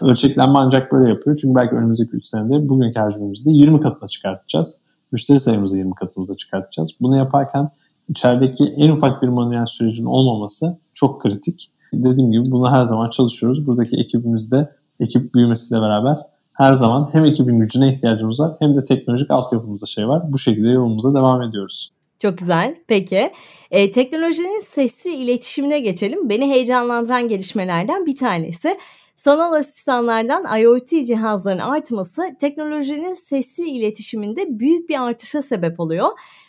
Ölçeklenme 0.00 0.58
ancak 0.58 0.92
böyle 0.92 1.08
yapıyor. 1.08 1.36
Çünkü 1.36 1.54
belki 1.54 1.74
önümüzdeki 1.74 2.10
3 2.10 2.26
senede 2.26 2.68
bugünkü 2.68 3.00
hacmimizde 3.00 3.50
20 3.50 3.80
katına 3.80 4.08
çıkartacağız. 4.08 4.78
Müşteri 5.12 5.40
sayımızı 5.40 5.78
20 5.78 5.94
katımıza 5.94 6.36
çıkartacağız. 6.36 6.90
Bunu 7.00 7.16
yaparken 7.16 7.68
içerideki 8.08 8.64
en 8.64 8.90
ufak 8.90 9.22
bir 9.22 9.28
manuel 9.28 9.66
sürecin 9.66 10.04
olmaması 10.04 10.78
çok 10.94 11.22
kritik. 11.22 11.70
Dediğim 11.92 12.32
gibi 12.32 12.50
bunu 12.50 12.70
her 12.70 12.82
zaman 12.82 13.10
çalışıyoruz. 13.10 13.66
Buradaki 13.66 13.96
ekibimizde 13.96 14.79
ekip 15.00 15.34
büyümesiyle 15.34 15.82
beraber 15.82 16.16
her 16.52 16.72
zaman 16.72 17.08
hem 17.12 17.24
ekibin 17.24 17.58
gücüne 17.60 17.94
ihtiyacımız 17.94 18.40
var 18.40 18.52
hem 18.58 18.76
de 18.76 18.84
teknolojik 18.84 19.30
altyapımızda 19.30 19.86
şey 19.86 20.08
var. 20.08 20.22
Bu 20.32 20.38
şekilde 20.38 20.68
yolumuza 20.68 21.14
devam 21.14 21.42
ediyoruz. 21.42 21.90
Çok 22.18 22.38
güzel. 22.38 22.76
Peki. 22.86 23.32
E, 23.70 23.90
teknolojinin 23.90 24.60
sesli 24.60 25.14
iletişimine 25.14 25.80
geçelim. 25.80 26.28
Beni 26.28 26.50
heyecanlandıran 26.50 27.28
gelişmelerden 27.28 28.06
bir 28.06 28.16
tanesi. 28.16 28.78
Sanal 29.16 29.52
asistanlardan 29.52 30.60
IoT 30.60 30.88
cihazların 30.88 31.58
artması 31.58 32.22
teknolojinin 32.40 33.14
sesli 33.14 33.68
iletişiminde 33.68 34.58
büyük 34.58 34.88
bir 34.88 35.02
artışa 35.02 35.42
sebep 35.42 35.80
oluyor. 35.80 36.08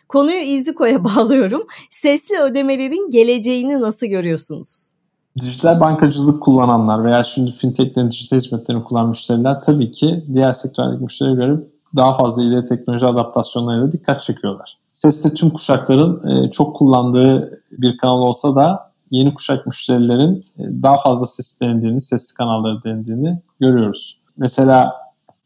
Konuyu 0.10 0.40
İziko'ya 0.40 1.04
bağlıyorum. 1.04 1.68
Sesli 1.90 2.40
ödemelerin 2.40 3.10
geleceğini 3.10 3.82
nasıl 3.82 4.08
görüyorsunuz? 4.08 4.92
Dijital 5.40 5.80
bankacılık 5.80 6.44
kullananlar 6.44 7.04
veya 7.04 7.24
şimdi 7.24 7.52
fintechlerin 7.52 8.12
dijital 8.12 8.38
hizmetlerini 8.38 8.84
kullanan 8.84 9.10
müşteriler 9.10 9.62
tabii 9.62 9.92
ki 9.92 10.26
diğer 10.34 10.54
sektörlerdeki 10.54 11.04
müşterilere 11.04 11.36
göre 11.36 11.60
daha 11.96 12.14
fazla 12.14 12.44
ileri 12.44 12.66
teknoloji 12.66 13.06
adaptasyonlarıyla 13.06 13.92
dikkat 13.92 14.22
çekiyorlar. 14.22 14.78
Ses'te 14.94 15.34
tüm 15.34 15.50
kuşakların 15.50 16.28
e, 16.30 16.52
çok 16.52 16.76
kullandığı 16.76 17.62
bir 17.72 17.98
kanal 17.98 18.20
olsa 18.22 18.56
da 18.56 18.92
yeni 19.12 19.34
kuşak 19.34 19.68
müşterilerin 19.68 20.44
e, 20.60 20.64
daha 20.84 21.02
fazla 21.02 21.28
ses 21.28 21.62
denediğini, 21.62 22.02
sesli 22.02 22.34
kanalları 22.36 22.84
denediğini 22.84 23.40
görüyoruz. 23.60 24.18
Mesela 24.38 24.94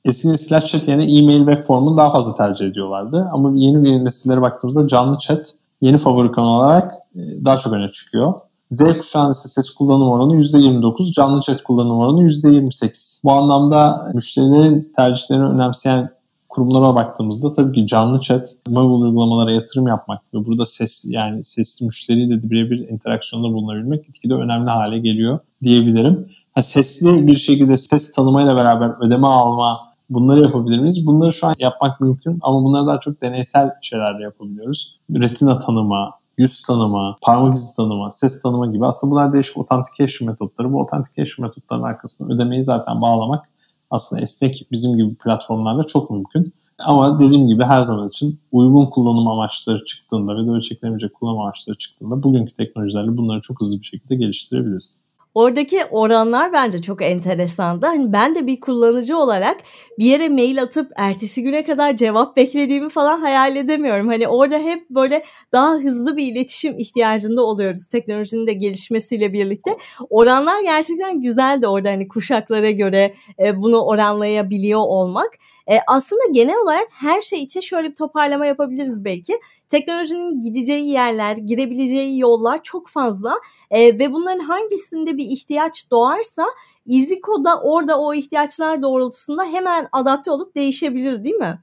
eski 0.06 0.30
nesiller 0.30 0.65
chat 0.65 0.88
yerine 0.88 1.17
e-mail 1.17 1.45
web 1.45 1.63
formunu 1.63 1.98
daha 1.98 2.12
fazla 2.12 2.36
tercih 2.36 2.65
ediyorlardı. 2.65 3.30
Ama 3.32 3.52
yeni 3.56 3.89
yeni 3.89 4.06
nesillere 4.06 4.41
baktığımızda 4.41 4.88
canlı 4.88 5.19
chat 5.19 5.54
yeni 5.82 5.98
favori 5.98 6.32
kanal 6.32 6.58
olarak 6.60 6.93
e, 7.15 7.45
daha 7.45 7.58
çok 7.58 7.74
öne 7.74 7.91
çıkıyor. 7.91 8.34
Z 8.75 8.97
kuşağının 8.97 9.33
ses 9.33 9.69
kullanım 9.69 10.09
oranı 10.09 10.35
%29, 10.35 11.13
canlı 11.13 11.41
chat 11.41 11.63
kullanım 11.63 11.97
oranı 11.99 12.23
%28. 12.23 13.21
Bu 13.23 13.31
anlamda 13.31 14.11
müşterilerin 14.13 14.91
tercihlerini 14.95 15.45
önemseyen 15.45 16.09
kurumlara 16.49 16.95
baktığımızda 16.95 17.53
tabii 17.53 17.75
ki 17.75 17.88
canlı 17.88 18.21
chat, 18.21 18.49
mobil 18.69 19.03
uygulamalara 19.03 19.51
yatırım 19.51 19.88
yapmak 19.88 20.21
ve 20.33 20.45
burada 20.45 20.65
ses 20.65 21.05
yani 21.07 21.43
sesli 21.43 21.85
müşteriyle 21.85 22.43
de 22.43 22.49
birebir 22.49 22.89
interaksiyonda 22.89 23.47
bulunabilmek 23.47 24.05
gitgide 24.05 24.33
önemli 24.33 24.69
hale 24.69 24.99
geliyor 24.99 25.39
diyebilirim. 25.63 26.29
Ha, 26.53 26.63
sesli 26.63 27.27
bir 27.27 27.38
şekilde 27.38 27.77
ses 27.77 28.13
tanımayla 28.13 28.55
beraber 28.55 29.07
ödeme 29.07 29.27
alma 29.27 29.79
bunları 30.09 30.41
yapabilir 30.41 30.79
miyiz? 30.79 31.07
Bunları 31.07 31.33
şu 31.33 31.47
an 31.47 31.53
yapmak 31.59 32.01
mümkün 32.01 32.39
ama 32.41 32.63
bunları 32.63 32.88
daha 32.88 32.99
çok 32.99 33.21
deneysel 33.21 33.71
şeylerle 33.81 34.23
yapabiliyoruz. 34.23 34.99
Retina 35.11 35.59
tanıma, 35.59 36.11
yüz 36.38 36.62
tanıma, 36.62 37.15
parmak 37.21 37.56
izi 37.56 37.76
tanıma, 37.76 38.12
ses 38.12 38.41
tanıma 38.41 38.67
gibi 38.67 38.86
aslında 38.86 39.12
bunlar 39.12 39.34
değişik 39.34 39.58
authentication 39.58 40.30
metotları. 40.30 40.74
Bu 40.74 40.82
authentication 40.82 41.48
metotlarının 41.48 41.86
arkasında 41.86 42.34
ödemeyi 42.34 42.63
zaten 42.63 43.02
bağlamak 43.02 43.50
aslında 43.91 44.21
esnek 44.21 44.67
bizim 44.71 44.98
gibi 44.98 45.15
platformlarla 45.15 45.84
çok 45.84 46.12
mümkün. 46.12 46.54
Ama 46.80 47.19
dediğim 47.19 47.48
gibi 47.48 47.63
her 47.63 47.82
zaman 47.82 48.10
için 48.10 48.39
uygun 48.52 48.86
kullanım 48.86 49.28
amaçları 49.28 49.86
çıktığında 49.86 50.38
ve 50.38 50.48
de 50.48 50.52
ölçeklenemeyecek 50.52 51.13
kullanım 51.13 51.39
amaçları 51.39 51.78
çıktığında 51.78 52.24
bugünkü 52.24 52.56
teknolojilerle 52.56 53.17
bunları 53.17 53.41
çok 53.41 53.62
hızlı 53.62 53.80
bir 53.80 53.86
şekilde 53.86 54.15
geliştirebiliriz. 54.15 55.06
Oradaki 55.36 55.86
oranlar 55.86 56.54
bence 56.54 56.82
çok 56.82 57.02
enteresandı. 57.02 57.86
Hani 57.86 58.13
ben 58.13 58.36
de 58.36 58.48
bir 58.48 58.60
kullanıcı 58.60 59.17
olarak 59.17 59.58
bir 60.00 60.06
yere 60.06 60.30
mail 60.30 60.62
atıp 60.62 60.91
ertesi 60.95 61.43
güne 61.43 61.63
kadar 61.65 61.95
cevap 61.95 62.38
beklediğimi 62.38 62.89
falan 62.89 63.19
hayal 63.19 63.56
edemiyorum. 63.56 64.08
Hani 64.08 64.28
orada 64.28 64.58
hep 64.58 64.89
böyle 64.89 65.26
daha 65.52 65.74
hızlı 65.74 66.17
bir 66.17 66.32
iletişim 66.32 66.80
ihtiyacında 66.80 67.43
oluyoruz 67.43 67.88
teknolojinin 67.88 68.48
de 68.48 68.54
gelişmesiyle 68.54 69.34
birlikte. 69.34 69.71
Oranlar 70.10 70.63
gerçekten 70.63 71.21
güzeldi 71.21 71.67
orada 71.67 71.89
hani 71.89 72.08
kuşaklara 72.08 72.71
göre 72.71 73.15
e, 73.39 73.62
bunu 73.62 73.82
oranlayabiliyor 73.82 74.80
olmak. 74.80 75.30
E, 75.71 75.80
aslında 75.88 76.21
genel 76.32 76.62
olarak 76.63 76.88
her 76.91 77.21
şey 77.21 77.43
için 77.43 77.60
şöyle 77.60 77.89
bir 77.89 77.95
toparlama 77.95 78.45
yapabiliriz 78.45 79.06
belki. 79.06 79.34
Teknolojinin 79.69 80.41
gideceği 80.41 80.89
yerler, 80.89 81.38
girebileceği 81.38 82.19
yollar 82.19 82.63
çok 82.63 82.88
fazla 82.88 83.34
e, 83.71 83.99
ve 83.99 84.13
bunların 84.13 84.39
hangisinde 84.39 85.17
bir 85.17 85.25
ihtiyaç 85.25 85.91
doğarsa 85.91 86.45
Iziko 86.86 87.43
da 87.43 87.62
orada 87.62 87.99
o 87.99 88.13
ihtiyaçlar 88.13 88.82
doğrultusunda 88.82 89.43
hemen 89.43 89.88
adapte 89.91 90.32
olup 90.32 90.56
değişebilir 90.56 91.23
değil 91.23 91.36
mi? 91.36 91.60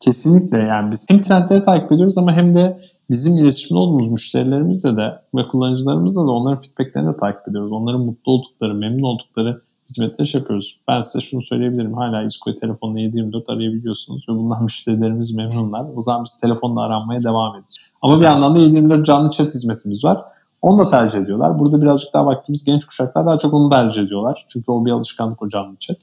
Kesinlikle 0.00 0.58
yani 0.58 0.92
biz 0.92 1.06
hem 1.08 1.22
trendleri 1.22 1.64
takip 1.64 1.92
ediyoruz 1.92 2.18
ama 2.18 2.32
hem 2.32 2.54
de 2.54 2.80
bizim 3.10 3.38
iletişimde 3.38 3.78
olduğumuz 3.78 4.08
müşterilerimizle 4.08 4.96
de 4.96 5.22
ve 5.34 5.42
kullanıcılarımızla 5.42 6.26
da 6.26 6.30
onların 6.30 6.60
feedbacklerini 6.60 7.12
de 7.12 7.16
takip 7.16 7.48
ediyoruz. 7.48 7.72
Onların 7.72 8.00
mutlu 8.00 8.32
oldukları, 8.32 8.74
memnun 8.74 9.02
oldukları 9.02 9.62
hizmetler 9.90 10.24
şey 10.24 10.40
yapıyoruz. 10.40 10.80
Ben 10.88 11.02
size 11.02 11.20
şunu 11.20 11.42
söyleyebilirim. 11.42 11.94
Hala 11.94 12.22
İsko'yu 12.22 12.56
telefonla 12.56 13.00
7-24 13.00 13.52
arayabiliyorsunuz 13.52 14.24
ve 14.28 14.32
bundan 14.32 14.62
müşterilerimiz 14.64 15.34
memnunlar. 15.34 15.86
O 15.96 16.02
zaman 16.02 16.24
biz 16.24 16.40
telefonla 16.40 16.82
aranmaya 16.82 17.24
devam 17.24 17.56
edeceğiz. 17.56 17.78
Ama 18.02 18.20
bir 18.20 18.24
yandan 18.24 18.56
da 18.56 18.58
7-24 18.58 19.04
canlı 19.04 19.30
chat 19.30 19.54
hizmetimiz 19.54 20.04
var. 20.04 20.24
Onu 20.62 20.78
da 20.78 20.88
tercih 20.88 21.18
ediyorlar. 21.18 21.58
Burada 21.58 21.82
birazcık 21.82 22.14
daha 22.14 22.26
baktığımız 22.26 22.64
genç 22.64 22.84
kuşaklar 22.84 23.26
daha 23.26 23.38
çok 23.38 23.54
onu 23.54 23.70
tercih 23.70 24.02
ediyorlar. 24.02 24.44
Çünkü 24.48 24.70
o 24.72 24.84
bir 24.84 24.90
alışkanlık 24.90 25.42
o 25.42 25.48
canlı 25.48 25.76
chat. 25.76 25.96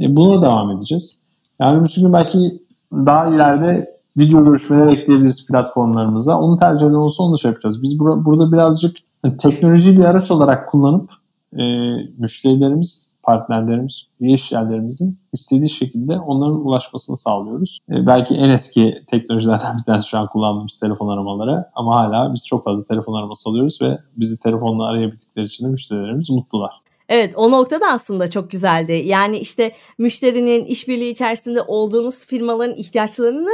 E, 0.00 0.16
buna 0.16 0.42
devam 0.42 0.70
edeceğiz. 0.70 1.18
Yani 1.60 1.84
bir 1.84 2.00
gün 2.00 2.12
belki 2.12 2.62
daha 2.92 3.26
ileride 3.26 3.96
video 4.18 4.44
görüşmeler 4.44 4.86
ekleyebiliriz 4.86 5.46
platformlarımıza. 5.46 6.38
Onu 6.38 6.56
tercih 6.56 6.86
eden 6.86 6.94
olsa 6.94 7.22
onu 7.22 7.34
da 7.34 7.38
şey 7.38 7.48
yapacağız. 7.50 7.82
Biz 7.82 7.98
bur- 7.98 8.24
burada 8.24 8.52
birazcık 8.52 8.96
hani 9.22 9.36
teknolojiyi 9.36 9.98
bir 9.98 10.04
araç 10.04 10.30
olarak 10.30 10.68
kullanıp 10.70 11.10
e, 11.52 11.62
müşterilerimiz 12.18 13.10
partnerlerimiz, 13.26 14.02
üye 14.20 14.34
işyerlerimizin 14.34 15.18
istediği 15.32 15.68
şekilde 15.68 16.18
onların 16.18 16.66
ulaşmasını 16.66 17.16
sağlıyoruz. 17.16 17.78
E, 17.90 18.06
belki 18.06 18.34
en 18.34 18.50
eski 18.50 19.02
teknolojilerden 19.06 19.78
bir 19.78 19.84
tanesi 19.84 20.08
şu 20.08 20.18
an 20.18 20.26
kullandığımız 20.26 20.78
telefon 20.78 21.08
aramaları 21.08 21.64
ama 21.74 21.96
hala 21.96 22.34
biz 22.34 22.46
çok 22.46 22.64
fazla 22.64 22.86
telefon 22.86 23.14
araması 23.14 23.50
alıyoruz 23.50 23.78
ve 23.82 23.98
bizi 24.16 24.40
telefonla 24.40 24.86
arayabildikleri 24.86 25.46
için 25.46 25.64
de 25.64 25.68
müşterilerimiz 25.68 26.30
mutlular. 26.30 26.70
Evet 27.08 27.32
o 27.36 27.50
noktada 27.50 27.86
aslında 27.86 28.30
çok 28.30 28.50
güzeldi. 28.50 29.02
Yani 29.06 29.38
işte 29.38 29.72
müşterinin 29.98 30.64
işbirliği 30.64 31.10
içerisinde 31.10 31.62
olduğunuz 31.62 32.26
firmaların 32.26 32.76
ihtiyaçlarını 32.76 33.50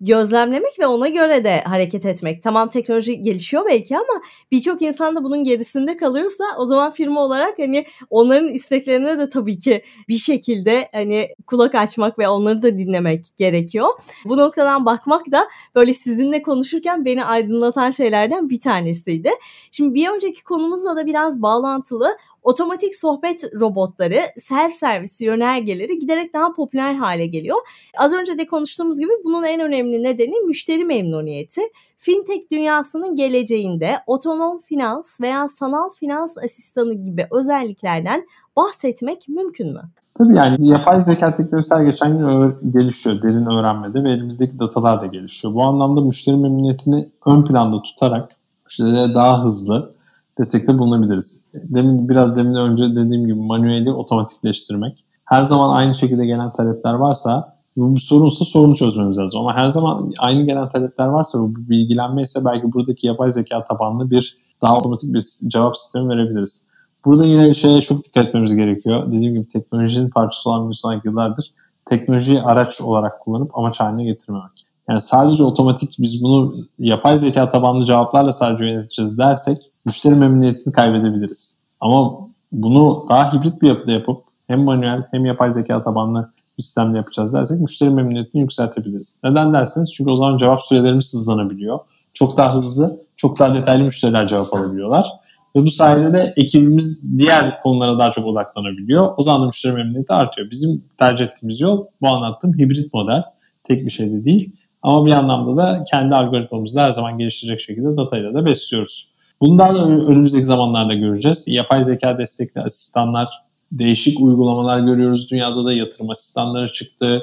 gözlemlemek 0.00 0.78
ve 0.78 0.86
ona 0.86 1.08
göre 1.08 1.44
de 1.44 1.60
hareket 1.60 2.06
etmek. 2.06 2.42
Tamam 2.42 2.68
teknoloji 2.68 3.22
gelişiyor 3.22 3.64
belki 3.68 3.96
ama 3.96 4.22
birçok 4.52 4.82
insan 4.82 5.16
da 5.16 5.24
bunun 5.24 5.44
gerisinde 5.44 5.96
kalıyorsa 5.96 6.44
o 6.58 6.66
zaman 6.66 6.90
firma 6.90 7.20
olarak 7.20 7.58
hani 7.58 7.86
onların 8.10 8.48
isteklerine 8.48 9.18
de 9.18 9.28
tabii 9.28 9.58
ki 9.58 9.82
bir 10.08 10.18
şekilde 10.18 10.88
hani 10.92 11.28
kulak 11.46 11.74
açmak 11.74 12.18
ve 12.18 12.28
onları 12.28 12.62
da 12.62 12.78
dinlemek 12.78 13.26
gerekiyor. 13.36 13.88
Bu 14.24 14.36
noktadan 14.36 14.86
bakmak 14.86 15.32
da 15.32 15.46
böyle 15.74 15.94
sizinle 15.94 16.42
konuşurken 16.42 17.04
beni 17.04 17.24
aydınlatan 17.24 17.90
şeylerden 17.90 18.48
bir 18.48 18.60
tanesiydi. 18.60 19.30
Şimdi 19.70 19.94
bir 19.94 20.08
önceki 20.08 20.44
konumuzla 20.44 20.96
da 20.96 21.06
biraz 21.06 21.42
bağlantılı 21.42 22.16
otomatik 22.46 22.94
sohbet 22.94 23.44
robotları, 23.60 24.20
self 24.36 24.72
servis 24.72 25.20
yönergeleri 25.20 25.98
giderek 25.98 26.34
daha 26.34 26.52
popüler 26.52 26.94
hale 26.94 27.26
geliyor. 27.26 27.56
Az 27.98 28.12
önce 28.12 28.38
de 28.38 28.46
konuştuğumuz 28.46 29.00
gibi 29.00 29.10
bunun 29.24 29.44
en 29.44 29.60
önemli 29.60 30.02
nedeni 30.02 30.40
müşteri 30.46 30.84
memnuniyeti. 30.84 31.60
Fintech 31.98 32.50
dünyasının 32.50 33.16
geleceğinde 33.16 33.96
otonom 34.06 34.58
finans 34.58 35.20
veya 35.20 35.48
sanal 35.48 35.88
finans 36.00 36.38
asistanı 36.38 36.94
gibi 36.94 37.26
özelliklerden 37.30 38.26
bahsetmek 38.56 39.28
mümkün 39.28 39.72
mü? 39.72 39.82
Tabii 40.18 40.36
yani 40.36 40.68
yapay 40.68 41.02
zeka 41.02 41.36
teknolojisi 41.36 41.84
geçen 41.84 42.18
gün 42.18 42.72
gelişiyor 42.72 43.22
derin 43.22 43.46
öğrenmede 43.46 44.04
ve 44.04 44.10
elimizdeki 44.10 44.58
datalar 44.58 45.02
da 45.02 45.06
gelişiyor. 45.06 45.54
Bu 45.54 45.62
anlamda 45.62 46.00
müşteri 46.00 46.36
memnuniyetini 46.36 47.08
ön 47.26 47.44
planda 47.44 47.82
tutarak 47.82 48.30
müşterilere 48.66 49.14
daha 49.14 49.44
hızlı, 49.44 49.95
destekte 50.38 50.78
bulunabiliriz. 50.78 51.44
Demin 51.54 52.08
biraz 52.08 52.36
demin 52.36 52.54
önce 52.54 52.84
dediğim 52.84 53.26
gibi 53.26 53.40
manueli 53.40 53.92
otomatikleştirmek. 53.92 55.04
Her 55.24 55.42
zaman 55.42 55.76
aynı 55.76 55.94
şekilde 55.94 56.26
gelen 56.26 56.52
talepler 56.52 56.94
varsa 56.94 57.56
bu 57.76 57.94
bir 57.94 58.00
sorunsa 58.00 58.44
sorunu 58.44 58.76
çözmemiz 58.76 59.18
lazım. 59.18 59.40
Ama 59.40 59.54
her 59.54 59.68
zaman 59.68 60.12
aynı 60.18 60.42
gelen 60.42 60.68
talepler 60.68 61.06
varsa 61.06 61.38
bu 61.38 61.56
bilgilenme 61.56 62.22
ise 62.22 62.44
belki 62.44 62.72
buradaki 62.72 63.06
yapay 63.06 63.32
zeka 63.32 63.64
tabanlı 63.64 64.10
bir 64.10 64.38
daha 64.62 64.78
otomatik 64.78 65.14
bir 65.14 65.24
cevap 65.48 65.76
sistemi 65.78 66.08
verebiliriz. 66.08 66.66
Burada 67.04 67.24
yine 67.24 67.54
şeye 67.54 67.80
çok 67.80 68.04
dikkat 68.04 68.26
etmemiz 68.26 68.54
gerekiyor. 68.54 69.12
Dediğim 69.12 69.34
gibi 69.34 69.48
teknolojinin 69.48 70.10
parçası 70.10 70.50
olan 70.50 70.70
bir 70.70 70.74
sonraki 70.74 71.08
yıllardır 71.08 71.52
teknolojiyi 71.86 72.42
araç 72.42 72.80
olarak 72.80 73.20
kullanıp 73.20 73.58
amaç 73.58 73.80
haline 73.80 74.04
getirmemek. 74.04 74.65
Yani 74.88 75.00
sadece 75.00 75.42
otomatik 75.42 75.96
biz 75.98 76.22
bunu 76.22 76.54
yapay 76.78 77.18
zeka 77.18 77.50
tabanlı 77.50 77.86
cevaplarla 77.86 78.32
sadece 78.32 78.64
yöneteceğiz 78.64 79.18
dersek 79.18 79.58
müşteri 79.84 80.14
memnuniyetini 80.14 80.72
kaybedebiliriz. 80.72 81.58
Ama 81.80 82.18
bunu 82.52 83.06
daha 83.08 83.32
hibrit 83.32 83.62
bir 83.62 83.68
yapıda 83.68 83.92
yapıp 83.92 84.24
hem 84.46 84.60
manuel 84.60 85.02
hem 85.10 85.24
yapay 85.24 85.50
zeka 85.50 85.82
tabanlı 85.82 86.30
bir 86.58 86.62
sistemle 86.62 86.96
yapacağız 86.96 87.32
dersek 87.32 87.60
müşteri 87.60 87.90
memnuniyetini 87.90 88.42
yükseltebiliriz. 88.42 89.18
Neden 89.24 89.52
derseniz 89.52 89.92
çünkü 89.92 90.10
o 90.10 90.16
zaman 90.16 90.36
cevap 90.36 90.62
sürelerimiz 90.62 91.14
hızlanabiliyor. 91.14 91.78
Çok 92.14 92.36
daha 92.36 92.54
hızlı, 92.54 93.00
çok 93.16 93.38
daha 93.38 93.54
detaylı 93.54 93.84
müşteriler 93.84 94.28
cevap 94.28 94.54
alabiliyorlar. 94.54 95.12
Ve 95.56 95.62
bu 95.62 95.70
sayede 95.70 96.12
de 96.12 96.32
ekibimiz 96.36 97.18
diğer 97.18 97.60
konulara 97.62 97.98
daha 97.98 98.10
çok 98.10 98.26
odaklanabiliyor. 98.26 99.14
O 99.16 99.22
zaman 99.22 99.42
da 99.42 99.46
müşteri 99.46 99.72
memnuniyeti 99.72 100.12
artıyor. 100.12 100.50
Bizim 100.50 100.84
tercih 100.98 101.24
ettiğimiz 101.24 101.60
yol 101.60 101.86
bu 102.00 102.08
anlattığım 102.08 102.58
hibrit 102.58 102.94
model. 102.94 103.22
Tek 103.64 103.84
bir 103.84 103.90
şey 103.90 104.12
de 104.12 104.24
değil. 104.24 104.52
Ama 104.86 105.06
bir 105.06 105.10
anlamda 105.10 105.56
da 105.56 105.84
kendi 105.90 106.14
algoritmamızı 106.14 106.80
her 106.80 106.90
zaman 106.90 107.18
geliştirecek 107.18 107.60
şekilde 107.60 107.96
datayla 107.96 108.34
da 108.34 108.46
besliyoruz. 108.46 109.08
Da 109.42 109.84
önümüzdeki 109.84 110.44
zamanlarda 110.44 110.94
göreceğiz. 110.94 111.44
Yapay 111.46 111.84
zeka 111.84 112.18
destekli 112.18 112.60
asistanlar, 112.60 113.28
değişik 113.72 114.20
uygulamalar 114.20 114.80
görüyoruz. 114.80 115.30
Dünyada 115.30 115.64
da 115.64 115.72
yatırım 115.72 116.10
asistanları 116.10 116.72
çıktı. 116.72 117.22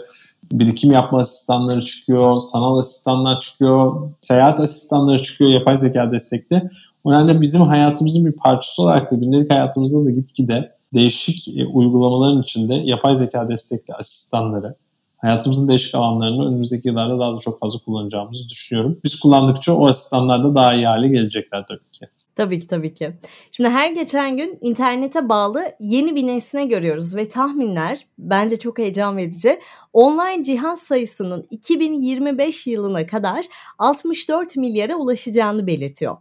Birikim 0.52 0.91
yapma 0.91 1.19
asistanları 1.19 1.86
çıkıyor, 1.86 2.39
sanal 2.39 2.78
asistanlar 2.78 3.39
çıkıyor, 3.39 4.10
seyahat 4.21 4.60
asistanları 4.60 5.23
çıkıyor, 5.23 5.49
yapay 5.49 5.78
zeka 5.78 6.12
destekli. 6.12 6.62
O 7.04 7.13
nedenle 7.13 7.41
bizim 7.41 7.62
hayatımızın 7.62 8.26
bir 8.26 8.32
parçası 8.32 8.82
olarak 8.82 9.12
da 9.12 9.15
gündelik 9.15 9.52
hayatımızda 9.52 10.06
da 10.06 10.12
gitgide 10.12 10.71
değişik 10.93 11.58
e, 11.58 11.65
uygulamaların 11.65 12.41
içinde 12.41 12.73
yapay 12.73 13.15
zeka 13.15 13.49
destekli 13.49 13.93
asistanları, 13.93 14.76
hayatımızın 15.24 15.68
değişik 15.68 15.96
alanlarını 15.96 16.48
önümüzdeki 16.48 16.88
yıllarda 16.88 17.20
daha 17.20 17.36
da 17.36 17.40
çok 17.40 17.60
fazla 17.60 17.80
kullanacağımızı 17.80 18.50
düşünüyorum. 18.50 19.00
Biz 19.04 19.20
kullandıkça 19.20 19.74
o 19.74 19.88
asistanlar 19.88 20.44
da 20.44 20.56
daha 20.56 20.74
iyi 20.74 20.88
hale 20.88 21.08
gelecekler 21.08 21.66
tabii 21.68 21.92
ki. 21.92 22.08
Tabii 22.36 22.60
ki 22.60 22.68
tabii 22.68 22.94
ki. 22.94 23.14
Şimdi 23.52 23.70
her 23.70 23.92
geçen 23.92 24.38
gün 24.38 24.58
internete 24.62 25.30
bağlı 25.30 25.64
yeni 25.80 26.16
bir 26.16 26.28
nesne 26.28 26.66
görüyoruz 26.66 27.16
ve 27.16 27.30
tahminler 27.30 28.08
bence 28.18 28.56
çok 28.58 28.78
heyecan 28.78 29.18
verici. 29.18 29.60
Online 29.94 30.44
cihaz 30.44 30.80
sayısının 30.80 31.48
2025 31.50 32.68
yılına 32.68 33.08
kadar 33.08 33.46
64 33.80 34.58
milyara 34.58 34.96
ulaşacağını 34.96 35.68
belirtiyor. 35.68 36.18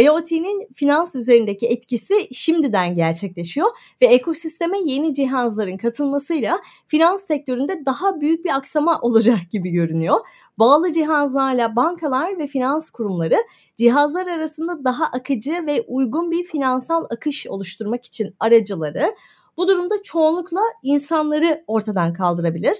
IoT'nin 0.00 0.68
finans 0.74 1.16
üzerindeki 1.16 1.66
etkisi 1.66 2.14
şimdiden 2.32 2.94
gerçekleşiyor 2.94 3.66
ve 4.02 4.06
ekosisteme 4.06 4.78
yeni 4.84 5.14
cihazların 5.14 5.76
katılmasıyla 5.76 6.58
finans 6.86 7.26
sektöründe 7.26 7.86
daha 7.86 8.20
büyük 8.20 8.44
bir 8.44 8.56
aksama 8.56 9.00
olacak 9.00 9.38
gibi 9.50 9.70
görünüyor. 9.70 10.20
Bağlı 10.58 10.92
cihazlarla 10.92 11.76
bankalar 11.76 12.38
ve 12.38 12.46
finans 12.46 12.90
kurumları 12.90 13.36
cihazlar 13.76 14.26
arasında 14.26 14.84
daha 14.84 15.04
akıcı 15.04 15.66
ve 15.66 15.84
uygun 15.88 16.30
bir 16.30 16.44
finansal 16.44 17.04
akış 17.10 17.46
oluşturmak 17.46 18.04
için 18.04 18.34
aracıları 18.40 19.14
bu 19.56 19.68
durumda 19.68 19.94
çoğunlukla 20.02 20.60
insanları 20.82 21.64
ortadan 21.66 22.12
kaldırabilir. 22.12 22.76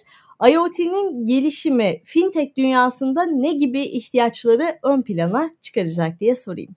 IoT'nin 0.51 1.27
gelişimi 1.27 2.03
fintech 2.05 2.57
dünyasında 2.57 3.23
ne 3.23 3.53
gibi 3.53 3.81
ihtiyaçları 3.81 4.79
ön 4.83 5.03
plana 5.03 5.51
çıkaracak 5.61 6.21
diye 6.21 6.35
sorayım. 6.35 6.77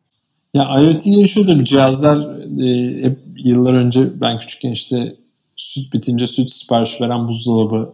Ya 0.54 0.82
IoT 0.82 1.04
gelişiyor 1.04 1.46
tabii 1.46 1.66
cihazlar 1.66 2.18
e, 2.64 3.04
hep 3.04 3.20
yıllar 3.38 3.74
önce 3.74 4.22
ben 4.22 4.40
küçükken 4.40 4.72
işte 4.72 5.16
süt 5.56 5.94
bitince 5.94 6.28
süt 6.28 6.52
sipariş 6.52 7.02
veren 7.02 7.28
buzdolabı 7.28 7.94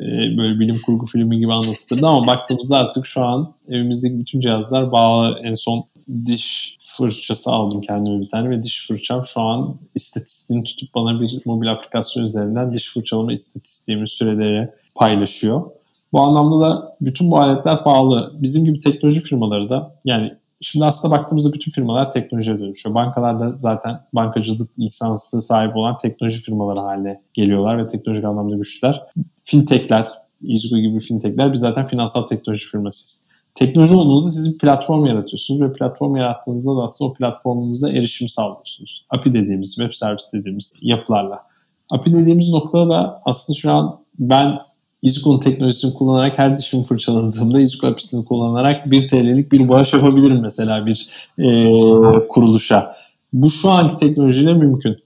e, 0.00 0.04
böyle 0.36 0.60
bilim 0.60 0.80
kurgu 0.86 1.06
filmi 1.06 1.38
gibi 1.38 1.52
anlatılırdı 1.52 2.06
ama 2.06 2.26
baktığımızda 2.26 2.76
artık 2.76 3.06
şu 3.06 3.24
an 3.24 3.54
evimizdeki 3.68 4.18
bütün 4.18 4.40
cihazlar 4.40 4.92
bağlı. 4.92 5.38
En 5.42 5.54
son 5.54 5.84
diş 6.26 6.76
fırçası 6.80 7.50
aldım 7.50 7.80
kendime 7.80 8.20
bir 8.20 8.30
tane 8.30 8.50
ve 8.50 8.62
diş 8.62 8.86
fırçam 8.86 9.26
şu 9.26 9.40
an 9.40 9.76
istatistiğini 9.94 10.64
tutup 10.64 10.94
bana 10.94 11.20
bir 11.20 11.38
mobil 11.46 11.72
aplikasyon 11.72 12.24
üzerinden 12.24 12.74
diş 12.74 12.92
fırçalama 12.92 13.32
istatistiğimi 13.32 14.08
süreleri 14.08 14.70
paylaşıyor. 14.94 15.70
Bu 16.12 16.20
anlamda 16.20 16.60
da 16.60 16.96
bütün 17.00 17.30
bu 17.30 17.38
aletler 17.38 17.84
pahalı. 17.84 18.32
Bizim 18.38 18.64
gibi 18.64 18.80
teknoloji 18.80 19.20
firmaları 19.20 19.70
da 19.70 19.94
yani 20.04 20.32
Şimdi 20.60 20.84
aslında 20.84 21.14
baktığımızda 21.14 21.52
bütün 21.52 21.72
firmalar 21.72 22.10
teknolojiye 22.10 22.58
dönüşüyor. 22.58 22.94
Bankalar 22.94 23.40
da 23.40 23.54
zaten 23.58 24.00
bankacılık 24.12 24.78
lisansı 24.78 25.42
sahibi 25.42 25.78
olan 25.78 25.96
teknoloji 25.96 26.38
firmaları 26.38 26.80
haline 26.80 27.22
geliyorlar 27.34 27.78
ve 27.78 27.86
teknolojik 27.86 28.24
anlamda 28.24 28.56
güçlüler. 28.56 29.02
Fintechler, 29.42 30.06
Izgo 30.42 30.78
gibi 30.78 31.00
fintechler 31.00 31.52
biz 31.52 31.60
zaten 31.60 31.86
finansal 31.86 32.22
teknoloji 32.22 32.66
firmasıyız. 32.66 33.26
Teknoloji 33.54 33.94
olduğunuzda 33.94 34.30
siz 34.30 34.54
bir 34.54 34.58
platform 34.58 35.06
yaratıyorsunuz 35.06 35.60
ve 35.60 35.72
platform 35.72 36.16
yarattığınızda 36.16 36.76
da 36.76 36.82
aslında 36.82 37.10
o 37.10 37.14
platformunuza 37.14 37.90
erişim 37.90 38.28
sağlıyorsunuz. 38.28 39.06
API 39.10 39.34
dediğimiz, 39.34 39.74
web 39.74 39.92
servis 39.92 40.32
dediğimiz 40.32 40.72
yapılarla. 40.80 41.42
API 41.90 42.14
dediğimiz 42.14 42.50
noktada 42.50 42.90
da 42.90 43.20
aslında 43.24 43.56
şu 43.58 43.72
an 43.72 44.00
ben 44.18 44.58
Izuku'nun 45.02 45.40
teknolojisini 45.40 45.94
kullanarak 45.94 46.38
her 46.38 46.58
dişimi 46.58 46.84
fırçaladığımda 46.84 47.60
Izuku 47.60 47.86
API'sini 47.86 48.24
kullanarak 48.24 48.90
1 48.90 49.08
TL'lik 49.08 49.52
bir 49.52 49.68
bağış 49.68 49.92
yapabilirim 49.92 50.40
mesela 50.42 50.86
bir 50.86 51.08
e, 51.38 51.48
kuruluşa. 52.28 52.96
Bu 53.32 53.50
şu 53.50 53.70
anki 53.70 53.96
teknolojiyle 53.96 54.54
mümkün. 54.54 54.96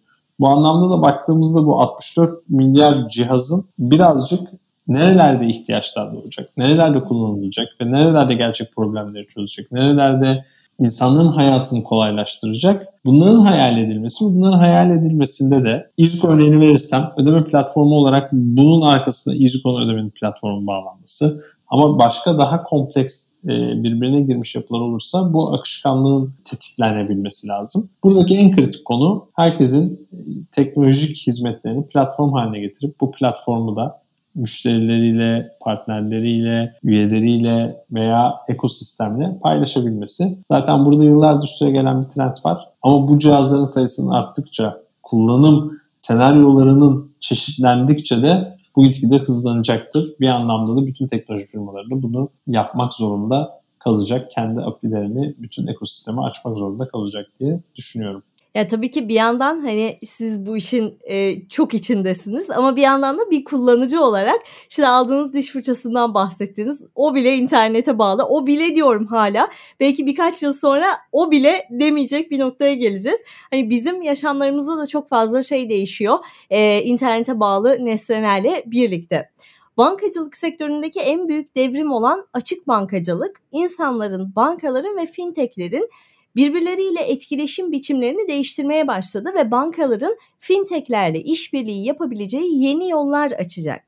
Bu 0.41 0.49
anlamda 0.49 0.91
da 0.91 1.03
baktığımızda 1.03 1.67
bu 1.67 1.81
64 1.81 2.49
milyar 2.49 3.09
cihazın 3.09 3.65
birazcık 3.79 4.49
nerelerde 4.89 5.47
ihtiyaçlar 5.47 6.13
olacak, 6.13 6.51
nerelerde 6.57 7.01
kullanılacak 7.01 7.69
ve 7.81 7.93
nerelerde 7.93 8.35
gerçek 8.35 8.73
problemleri 8.77 9.27
çözecek, 9.27 9.73
nerelerde 9.73 10.45
insanların 10.81 11.29
hayatını 11.29 11.83
kolaylaştıracak. 11.83 12.87
Bunların 13.05 13.41
hayal 13.41 13.79
edilmesi, 13.79 14.25
bunların 14.25 14.59
hayal 14.59 14.91
edilmesinde 14.91 15.65
de 15.65 15.91
İZUK 15.97 16.25
örneğini 16.25 16.61
verirsem 16.61 17.13
ödeme 17.17 17.45
platformu 17.45 17.95
olarak 17.95 18.33
bunun 18.33 18.81
arkasında 18.81 19.35
İZUK'un 19.35 19.87
ödemenin 19.87 20.11
platformu 20.11 20.67
bağlanması. 20.67 21.45
Ama 21.71 21.99
başka 21.99 22.39
daha 22.39 22.63
kompleks 22.63 23.33
e, 23.45 23.49
birbirine 23.83 24.21
girmiş 24.21 24.55
yapılar 24.55 24.81
olursa 24.81 25.33
bu 25.33 25.55
akışkanlığın 25.55 26.35
tetiklenebilmesi 26.45 27.49
lazım. 27.49 27.91
Buradaki 28.05 28.37
en 28.37 28.57
kritik 28.57 28.85
konu 28.85 29.29
herkesin 29.37 30.09
e, 30.13 30.19
teknolojik 30.53 31.27
hizmetlerini 31.27 31.87
platform 31.87 32.33
haline 32.33 32.61
getirip 32.61 33.01
bu 33.01 33.11
platformu 33.11 33.77
da 33.77 34.00
müşterileriyle, 34.35 35.53
partnerleriyle, 35.61 36.75
üyeleriyle 36.83 37.77
veya 37.93 38.35
ekosistemle 38.49 39.39
paylaşabilmesi. 39.43 40.39
Zaten 40.49 40.85
burada 40.85 41.05
yıllardır 41.05 41.47
süre 41.47 41.71
gelen 41.71 42.03
bir 42.03 42.09
trend 42.09 42.37
var. 42.45 42.69
Ama 42.83 43.09
bu 43.09 43.19
cihazların 43.19 43.65
sayısının 43.65 44.11
arttıkça, 44.11 44.83
kullanım 45.03 45.81
senaryolarının 46.01 47.11
çeşitlendikçe 47.21 48.23
de 48.23 48.57
bu 48.77 48.85
gitgide 48.85 49.19
hızlanacaktır. 49.19 50.15
Bir 50.21 50.29
anlamda 50.29 50.77
da 50.77 50.87
bütün 50.87 51.07
teknoloji 51.07 51.47
firmaları 51.47 51.91
da 51.91 52.03
bunu 52.03 52.29
yapmak 52.47 52.95
zorunda 52.95 53.61
kalacak. 53.79 54.31
Kendi 54.31 54.61
API'lerini 54.61 55.35
bütün 55.39 55.67
ekosisteme 55.67 56.23
açmak 56.23 56.59
zorunda 56.59 56.89
kalacak 56.89 57.27
diye 57.41 57.61
düşünüyorum. 57.77 58.23
Ya 58.55 58.69
tabii 58.69 58.91
ki 58.91 59.09
bir 59.09 59.15
yandan 59.15 59.61
hani 59.61 59.99
siz 60.05 60.47
bu 60.47 60.57
işin 60.57 60.99
e, 61.05 61.49
çok 61.49 61.75
içindesiniz 61.75 62.51
ama 62.51 62.77
bir 62.77 62.83
yandan 62.83 63.19
da 63.19 63.31
bir 63.31 63.45
kullanıcı 63.45 64.03
olarak 64.03 64.41
şimdi 64.69 64.89
aldığınız 64.89 65.33
diş 65.33 65.49
fırçasından 65.51 66.15
bahsettiniz. 66.15 66.83
O 66.95 67.15
bile 67.15 67.37
internete 67.37 67.99
bağlı. 67.99 68.25
O 68.25 68.47
bile 68.47 68.75
diyorum 68.75 69.07
hala. 69.07 69.49
Belki 69.81 70.07
birkaç 70.07 70.43
yıl 70.43 70.53
sonra 70.53 70.87
o 71.13 71.31
bile 71.31 71.69
demeyecek 71.71 72.31
bir 72.31 72.39
noktaya 72.39 72.75
geleceğiz. 72.75 73.21
Hani 73.51 73.71
bizim 73.71 74.03
yaşamlarımızda 74.03 74.79
da 74.79 74.87
çok 74.87 75.09
fazla 75.09 75.43
şey 75.43 75.71
değişiyor. 75.71 76.19
E, 76.51 76.83
internete 76.83 77.41
bağlı 77.41 77.85
nesnelerle 77.85 78.63
birlikte. 78.67 79.31
Bankacılık 79.77 80.37
sektöründeki 80.37 81.01
en 81.01 81.29
büyük 81.29 81.57
devrim 81.57 81.93
olan 81.93 82.27
açık 82.33 82.69
bankacılık, 82.69 83.41
insanların, 83.53 84.37
bankaların 84.37 84.97
ve 84.97 85.07
fintechlerin 85.07 85.89
birbirleriyle 86.37 87.01
etkileşim 87.01 87.73
biçimlerini 87.73 88.29
değiştirmeye 88.29 88.89
başladı 88.89 89.29
ve 89.35 89.51
bankaların 89.51 90.17
fintechlerle 90.39 91.23
işbirliği 91.23 91.87
yapabileceği 91.87 92.65
yeni 92.65 92.91
yollar 92.91 93.31
açacak. 93.31 93.83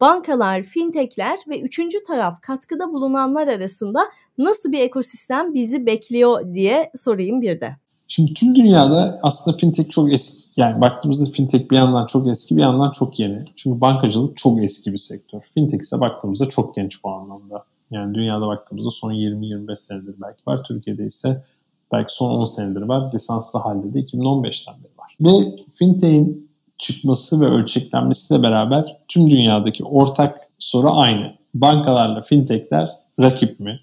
Bankalar, 0.00 0.62
fintechler 0.62 1.38
ve 1.48 1.60
üçüncü 1.60 2.02
taraf 2.02 2.40
katkıda 2.42 2.92
bulunanlar 2.92 3.48
arasında 3.48 4.00
nasıl 4.38 4.72
bir 4.72 4.80
ekosistem 4.80 5.54
bizi 5.54 5.86
bekliyor 5.86 6.54
diye 6.54 6.90
sorayım 6.96 7.42
bir 7.42 7.60
de. 7.60 7.76
Şimdi 8.08 8.34
tüm 8.34 8.54
dünyada 8.54 9.18
aslında 9.22 9.56
fintech 9.56 9.90
çok 9.90 10.12
eski. 10.12 10.60
Yani 10.60 10.80
baktığımızda 10.80 11.30
fintech 11.30 11.70
bir 11.70 11.76
yandan 11.76 12.06
çok 12.06 12.28
eski 12.28 12.56
bir 12.56 12.62
yandan 12.62 12.90
çok 12.90 13.18
yeni. 13.18 13.44
Çünkü 13.56 13.80
bankacılık 13.80 14.36
çok 14.36 14.62
eski 14.62 14.92
bir 14.92 14.98
sektör. 14.98 15.40
Fintech 15.54 15.80
ise 15.80 16.00
baktığımızda 16.00 16.48
çok 16.48 16.74
genç 16.74 17.04
bu 17.04 17.10
anlamda. 17.10 17.64
Yani 17.90 18.14
dünyada 18.14 18.46
baktığımızda 18.46 18.90
son 18.90 19.12
20-25 19.12 19.76
senedir 19.76 20.14
belki 20.22 20.42
var. 20.46 20.64
Türkiye'de 20.64 21.06
ise 21.06 21.44
belki 21.92 22.14
son 22.14 22.30
10 22.30 22.44
senedir 22.44 22.82
var. 22.82 23.12
Lisanslı 23.14 23.58
halde 23.58 23.94
de 23.94 24.00
2015'ten 24.00 24.74
beri 24.74 24.92
var. 24.98 25.16
Ve 25.20 25.56
fintech'in 25.74 26.48
çıkması 26.78 27.40
ve 27.40 27.46
ölçeklenmesiyle 27.46 28.42
beraber 28.42 28.96
tüm 29.08 29.30
dünyadaki 29.30 29.84
ortak 29.84 30.40
soru 30.58 30.90
aynı. 30.92 31.34
Bankalarla 31.54 32.20
fintechler 32.20 32.90
rakip 33.20 33.60
mi? 33.60 33.80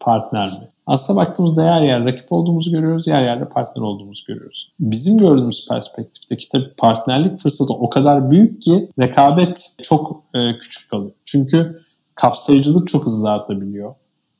Partner 0.00 0.46
mi? 0.46 0.68
Aslında 0.86 1.20
baktığımızda 1.20 1.64
yer 1.64 1.82
yer 1.82 2.04
rakip 2.04 2.32
olduğumuzu 2.32 2.70
görüyoruz, 2.70 3.06
yer 3.06 3.22
yerde 3.22 3.48
partner 3.48 3.82
olduğumuzu 3.82 4.24
görüyoruz. 4.26 4.72
Bizim 4.80 5.18
gördüğümüz 5.18 5.68
perspektifteki 5.68 6.48
tabii 6.48 6.74
partnerlik 6.76 7.40
fırsatı 7.40 7.72
o 7.72 7.90
kadar 7.90 8.30
büyük 8.30 8.62
ki 8.62 8.88
rekabet 8.98 9.74
çok 9.82 10.22
e, 10.34 10.58
küçük 10.58 10.90
kalıyor. 10.90 11.12
Çünkü 11.24 11.82
kapsayıcılık 12.14 12.88
çok 12.88 13.06
hızlı 13.06 13.30
artabiliyor 13.30 13.94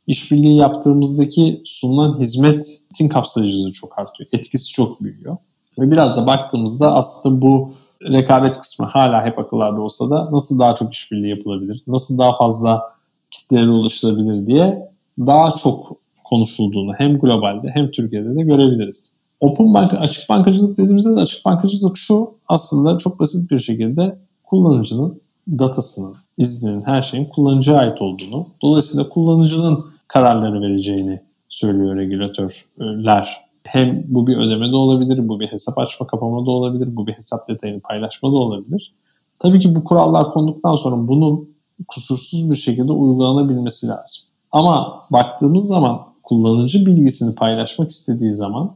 işbirliği 0.06 0.56
yaptığımızdaki 0.56 1.62
sunulan 1.64 2.20
hizmetin 2.20 3.08
kapsayıcılığı 3.08 3.72
çok 3.72 3.98
artıyor. 3.98 4.28
Etkisi 4.32 4.72
çok 4.72 5.02
büyüyor. 5.02 5.36
Ve 5.78 5.90
biraz 5.90 6.16
da 6.16 6.26
baktığımızda 6.26 6.94
aslında 6.94 7.42
bu 7.42 7.72
rekabet 8.02 8.60
kısmı 8.60 8.86
hala 8.86 9.24
hep 9.24 9.38
akıllarda 9.38 9.80
olsa 9.80 10.10
da 10.10 10.28
nasıl 10.32 10.58
daha 10.58 10.74
çok 10.74 10.94
işbirliği 10.94 11.30
yapılabilir, 11.30 11.82
nasıl 11.86 12.18
daha 12.18 12.36
fazla 12.36 12.82
kitlelere 13.30 13.70
ulaşılabilir 13.70 14.46
diye 14.46 14.88
daha 15.18 15.56
çok 15.56 15.96
konuşulduğunu 16.24 16.92
hem 16.92 17.18
globalde 17.18 17.70
hem 17.74 17.90
Türkiye'de 17.90 18.36
de 18.36 18.42
görebiliriz. 18.42 19.12
Open 19.40 19.74
bank, 19.74 19.94
açık 19.94 20.28
bankacılık 20.28 20.78
dediğimizde 20.78 21.16
de 21.16 21.20
açık 21.20 21.44
bankacılık 21.44 21.96
şu 21.96 22.30
aslında 22.48 22.98
çok 22.98 23.20
basit 23.20 23.50
bir 23.50 23.58
şekilde 23.58 24.18
kullanıcının 24.44 25.20
datasının, 25.48 26.14
izninin, 26.38 26.82
her 26.82 27.02
şeyin 27.02 27.24
kullanıcıya 27.24 27.78
ait 27.78 28.02
olduğunu, 28.02 28.46
dolayısıyla 28.62 29.08
kullanıcının 29.08 29.84
kararları 30.08 30.62
vereceğini 30.62 31.20
söylüyor 31.48 31.96
regülatörler. 31.96 33.46
Hem 33.64 34.04
bu 34.08 34.26
bir 34.26 34.36
ödeme 34.36 34.72
de 34.72 34.76
olabilir, 34.76 35.28
bu 35.28 35.40
bir 35.40 35.46
hesap 35.46 35.78
açma 35.78 36.06
kapama 36.06 36.46
da 36.46 36.50
olabilir, 36.50 36.96
bu 36.96 37.06
bir 37.06 37.12
hesap 37.12 37.48
detayını 37.48 37.80
paylaşma 37.80 38.32
da 38.32 38.36
olabilir. 38.36 38.94
Tabii 39.38 39.60
ki 39.60 39.74
bu 39.74 39.84
kurallar 39.84 40.30
konduktan 40.30 40.76
sonra 40.76 41.08
bunun 41.08 41.48
kusursuz 41.88 42.50
bir 42.50 42.56
şekilde 42.56 42.92
uygulanabilmesi 42.92 43.86
lazım. 43.86 44.24
Ama 44.52 45.02
baktığımız 45.10 45.66
zaman 45.66 46.00
kullanıcı 46.22 46.86
bilgisini 46.86 47.34
paylaşmak 47.34 47.90
istediği 47.90 48.34
zaman 48.34 48.74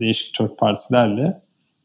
değişik 0.00 0.34
third 0.34 0.56
partilerle 0.58 1.40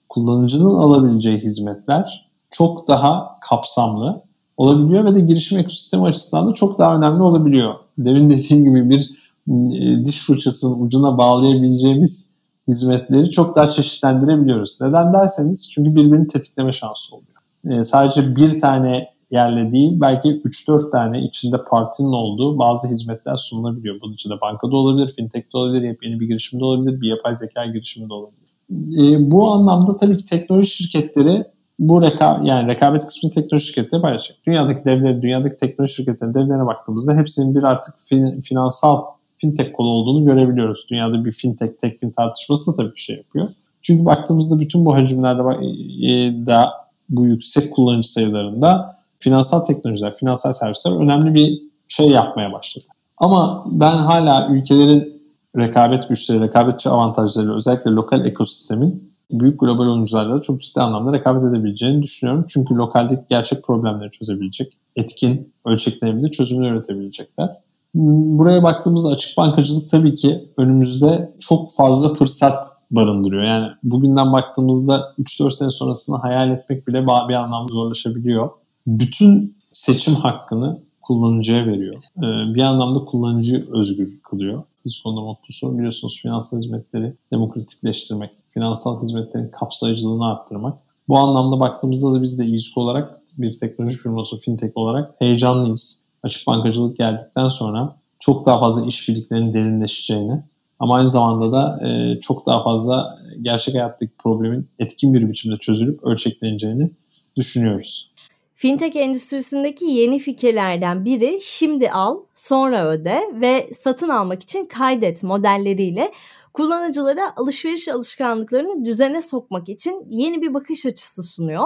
kullanıcının 0.09 0.75
alabileceği 0.75 1.37
hizmetler 1.37 2.29
çok 2.51 2.87
daha 2.87 3.39
kapsamlı 3.41 4.21
olabiliyor 4.57 5.05
ve 5.05 5.15
de 5.15 5.21
girişim 5.21 5.59
ekosistemi 5.59 6.03
açısından 6.03 6.49
da 6.49 6.53
çok 6.53 6.79
daha 6.79 6.97
önemli 6.97 7.21
olabiliyor. 7.21 7.73
Demin 7.97 8.29
dediğim 8.29 8.65
gibi 8.65 8.89
bir 8.89 9.11
e, 9.47 10.05
diş 10.05 10.25
fırçasının 10.25 10.85
ucuna 10.85 11.17
bağlayabileceğimiz 11.17 12.31
hizmetleri 12.67 13.31
çok 13.31 13.55
daha 13.55 13.69
çeşitlendirebiliyoruz. 13.69 14.77
Neden 14.81 15.13
derseniz 15.13 15.71
çünkü 15.71 15.95
birbirini 15.95 16.27
tetikleme 16.27 16.73
şansı 16.73 17.15
oluyor. 17.15 17.79
E, 17.79 17.83
sadece 17.83 18.35
bir 18.35 18.61
tane 18.61 19.07
yerle 19.31 19.71
değil 19.71 19.91
belki 20.01 20.29
3-4 20.29 20.91
tane 20.91 21.21
içinde 21.21 21.57
partinin 21.69 22.11
olduğu 22.11 22.59
bazı 22.59 22.87
hizmetler 22.87 23.37
sunulabiliyor. 23.37 24.01
Bunun 24.01 24.13
içinde 24.13 24.41
bankada 24.41 24.75
olabilir, 24.75 25.13
fintech 25.15 25.45
olabilir, 25.53 25.97
yeni 26.03 26.19
bir 26.19 26.27
girişimde 26.27 26.65
olabilir, 26.65 27.01
bir 27.01 27.09
yapay 27.09 27.37
zeka 27.37 27.65
girişiminde 27.65 28.13
olabilir. 28.13 28.41
E, 28.71 29.31
bu 29.31 29.51
anlamda 29.51 29.97
tabii 29.97 30.17
ki 30.17 30.25
teknoloji 30.25 30.69
şirketleri 30.69 31.45
bu 31.81 32.01
reka 32.01 32.41
yani 32.43 32.67
rekabet 32.67 33.07
kısmı 33.07 33.31
teknoloji 33.31 33.65
şirketleri 33.65 34.01
paylaşacak. 34.01 34.37
Dünyadaki 34.47 34.85
devleri, 34.85 35.21
dünyadaki 35.21 35.57
teknoloji 35.57 35.93
şirketlerinin 35.93 36.33
devlerine 36.33 36.65
baktığımızda 36.65 37.15
hepsinin 37.17 37.55
bir 37.55 37.63
artık 37.63 37.95
fin, 38.05 38.41
finansal 38.41 39.01
fintech 39.37 39.71
kolu 39.73 39.89
olduğunu 39.89 40.25
görebiliyoruz. 40.25 40.85
Dünyada 40.91 41.25
bir 41.25 41.31
fintech, 41.31 41.71
tekfin 41.81 42.11
tartışması 42.11 42.71
da 42.71 42.75
tabii 42.75 42.95
bir 42.95 42.99
şey 42.99 43.15
yapıyor. 43.15 43.47
Çünkü 43.81 44.05
baktığımızda 44.05 44.59
bütün 44.59 44.85
bu 44.85 44.95
hacimlerde 44.95 45.41
e, 45.41 46.45
da 46.45 46.71
bu 47.09 47.25
yüksek 47.25 47.73
kullanıcı 47.73 48.11
sayılarında 48.11 48.97
finansal 49.19 49.59
teknolojiler, 49.59 50.15
finansal 50.15 50.53
servisler 50.53 50.91
önemli 50.91 51.33
bir 51.33 51.61
şey 51.87 52.07
yapmaya 52.07 52.53
başladı. 52.53 52.85
Ama 53.17 53.63
ben 53.71 53.97
hala 53.97 54.47
ülkelerin 54.49 55.21
rekabet 55.57 56.09
güçleri, 56.09 56.41
rekabetçi 56.41 56.89
avantajları 56.89 57.55
özellikle 57.55 57.91
lokal 57.91 58.25
ekosistemin 58.25 59.10
büyük 59.31 59.59
global 59.59 59.87
oyuncularla 59.87 60.41
çok 60.41 60.61
ciddi 60.61 60.81
anlamda 60.81 61.13
rekabet 61.13 61.43
edebileceğini 61.43 62.03
düşünüyorum. 62.03 62.45
Çünkü 62.49 62.75
lokaldeki 62.75 63.21
gerçek 63.29 63.63
problemleri 63.63 64.11
çözebilecek, 64.11 64.77
etkin, 64.95 65.53
ölçeklenebilir 65.65 66.31
çözümler 66.31 66.71
üretebilecekler. 66.71 67.49
Buraya 67.93 68.63
baktığımızda 68.63 69.09
açık 69.09 69.37
bankacılık 69.37 69.89
tabii 69.89 70.15
ki 70.15 70.45
önümüzde 70.57 71.33
çok 71.39 71.71
fazla 71.71 72.13
fırsat 72.13 72.65
barındırıyor. 72.91 73.43
Yani 73.43 73.67
bugünden 73.83 74.33
baktığımızda 74.33 75.13
3-4 75.19 75.51
sene 75.51 75.71
sonrasını 75.71 76.17
hayal 76.17 76.51
etmek 76.51 76.87
bile 76.87 77.07
bir 77.07 77.33
anlamda 77.33 77.73
zorlaşabiliyor. 77.73 78.49
Bütün 78.87 79.55
seçim 79.71 80.15
hakkını 80.15 80.79
kullanıcıya 81.01 81.65
veriyor. 81.65 82.03
Ee, 82.17 82.53
bir 82.55 82.61
anlamda 82.61 83.05
kullanıcı 83.05 83.67
özgür 83.73 84.19
kılıyor. 84.23 84.63
Biz 84.85 84.99
konuda 84.99 85.21
mutlusu 85.21 85.77
biliyorsunuz 85.77 86.19
finansal 86.21 86.57
hizmetleri 86.57 87.13
demokratikleştirmek, 87.31 88.31
finansal 88.53 89.01
hizmetlerin 89.01 89.49
kapsayıcılığını 89.49 90.25
arttırmak. 90.25 90.77
Bu 91.07 91.17
anlamda 91.17 91.59
baktığımızda 91.59 92.13
da 92.13 92.21
biz 92.21 92.39
de 92.39 92.45
İZK 92.45 92.77
olarak 92.77 93.19
bir 93.37 93.53
teknoloji 93.53 93.97
firması 93.97 94.37
fintech 94.37 94.77
olarak 94.77 95.15
heyecanlıyız. 95.19 96.01
Açık 96.23 96.47
bankacılık 96.47 96.97
geldikten 96.97 97.49
sonra 97.49 97.95
çok 98.19 98.45
daha 98.45 98.59
fazla 98.59 98.85
işbirliklerinin 98.85 99.53
derinleşeceğini 99.53 100.43
ama 100.79 100.95
aynı 100.95 101.11
zamanda 101.11 101.51
da 101.51 101.87
e, 101.87 102.19
çok 102.19 102.45
daha 102.45 102.63
fazla 102.63 103.19
gerçek 103.41 103.75
hayattaki 103.75 104.11
problemin 104.17 104.67
etkin 104.79 105.13
bir 105.13 105.29
biçimde 105.29 105.57
çözülüp 105.57 106.03
ölçekleneceğini 106.03 106.91
düşünüyoruz. 107.35 108.11
Fintech 108.55 108.95
endüstrisindeki 108.95 109.85
yeni 109.85 110.19
fikirlerden 110.19 111.05
biri 111.05 111.39
şimdi 111.43 111.91
al, 111.91 112.17
sonra 112.35 112.87
öde 112.87 113.19
ve 113.33 113.69
satın 113.73 114.09
almak 114.09 114.43
için 114.43 114.65
kaydet 114.65 115.23
modelleriyle 115.23 116.11
kullanıcılara 116.53 117.33
alışveriş 117.35 117.87
alışkanlıklarını 117.87 118.85
düzene 118.85 119.21
sokmak 119.21 119.69
için 119.69 120.05
yeni 120.09 120.41
bir 120.41 120.53
bakış 120.53 120.85
açısı 120.85 121.23
sunuyor. 121.23 121.65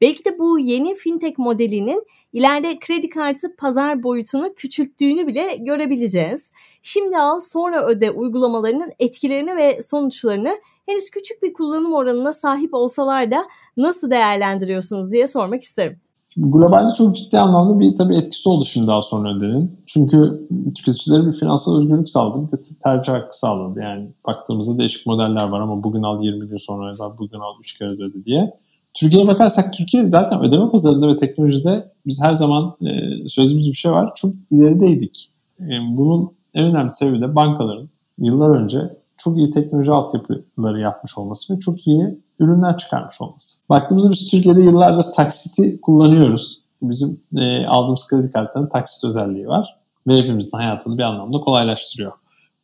Belki 0.00 0.24
de 0.24 0.38
bu 0.38 0.58
yeni 0.58 0.94
fintech 0.94 1.38
modelinin 1.38 2.06
ileride 2.32 2.78
kredi 2.78 3.08
kartı 3.08 3.56
pazar 3.56 4.02
boyutunu 4.02 4.54
küçülttüğünü 4.54 5.26
bile 5.26 5.56
görebileceğiz. 5.56 6.52
Şimdi 6.82 7.18
al 7.18 7.40
sonra 7.40 7.86
öde 7.86 8.10
uygulamalarının 8.10 8.92
etkilerini 8.98 9.56
ve 9.56 9.82
sonuçlarını 9.82 10.60
henüz 10.86 11.10
küçük 11.10 11.42
bir 11.42 11.52
kullanım 11.52 11.92
oranına 11.92 12.32
sahip 12.32 12.74
olsalar 12.74 13.30
da 13.30 13.48
nasıl 13.76 14.10
değerlendiriyorsunuz 14.10 15.12
diye 15.12 15.26
sormak 15.26 15.62
isterim. 15.62 16.05
Globalde 16.36 16.94
çok 16.94 17.16
ciddi 17.16 17.38
anlamda 17.38 17.80
bir 17.80 17.96
tabii 17.96 18.16
etkisi 18.16 18.48
oldu 18.48 18.64
şimdi 18.64 18.86
daha 18.86 19.02
sonra 19.02 19.36
ödenin. 19.36 19.76
Çünkü 19.86 20.48
tüketicilere 20.74 21.26
bir 21.26 21.32
finansal 21.32 21.78
özgürlük 21.78 22.08
sağladı. 22.08 22.46
Bir 22.46 22.52
de 22.52 22.60
tercih 22.84 23.12
hakkı 23.12 23.38
sağladı. 23.38 23.80
Yani 23.80 24.08
baktığımızda 24.26 24.78
değişik 24.78 25.06
modeller 25.06 25.48
var 25.48 25.60
ama 25.60 25.82
bugün 25.82 26.02
al 26.02 26.22
20 26.22 26.48
gün 26.48 26.56
sonra 26.56 26.94
öde, 26.94 27.18
bugün 27.18 27.38
al 27.38 27.52
3 27.60 27.78
kere 27.78 27.88
öde 27.88 28.24
diye. 28.24 28.54
Türkiye'ye 28.94 29.28
bakarsak 29.28 29.72
Türkiye 29.72 30.06
zaten 30.06 30.42
ödeme 30.42 30.70
pazarında 30.70 31.08
ve 31.08 31.16
teknolojide 31.16 31.92
biz 32.06 32.22
her 32.22 32.32
zaman 32.32 32.74
e, 32.82 33.28
söylediğimiz 33.28 33.68
bir 33.68 33.74
şey 33.74 33.92
var. 33.92 34.12
Çok 34.14 34.34
ilerideydik. 34.50 35.30
E, 35.60 35.70
bunun 35.90 36.30
en 36.54 36.66
önemli 36.66 36.90
sebebi 36.90 37.20
de 37.20 37.36
bankaların 37.36 37.88
yıllar 38.18 38.50
önce 38.50 38.80
çok 39.16 39.36
iyi 39.36 39.50
teknoloji 39.50 39.92
altyapıları 39.92 40.80
yapmış 40.80 41.18
olması 41.18 41.54
ve 41.54 41.60
çok 41.60 41.86
iyi 41.86 42.18
ürünler 42.40 42.76
çıkarmış 42.76 43.20
olması. 43.20 43.68
Baktığımızda 43.68 44.10
biz 44.10 44.30
Türkiye'de 44.30 44.62
yıllardır 44.62 45.12
taksiti 45.16 45.80
kullanıyoruz. 45.80 46.60
Bizim 46.82 47.20
e, 47.36 47.66
aldığımız 47.66 48.06
kredi 48.06 48.32
kartlarının 48.32 48.68
taksit 48.68 49.04
özelliği 49.04 49.48
var 49.48 49.76
ve 50.06 50.18
hepimizin 50.18 50.56
hayatını 50.56 50.98
bir 50.98 51.02
anlamda 51.02 51.40
kolaylaştırıyor. 51.40 52.12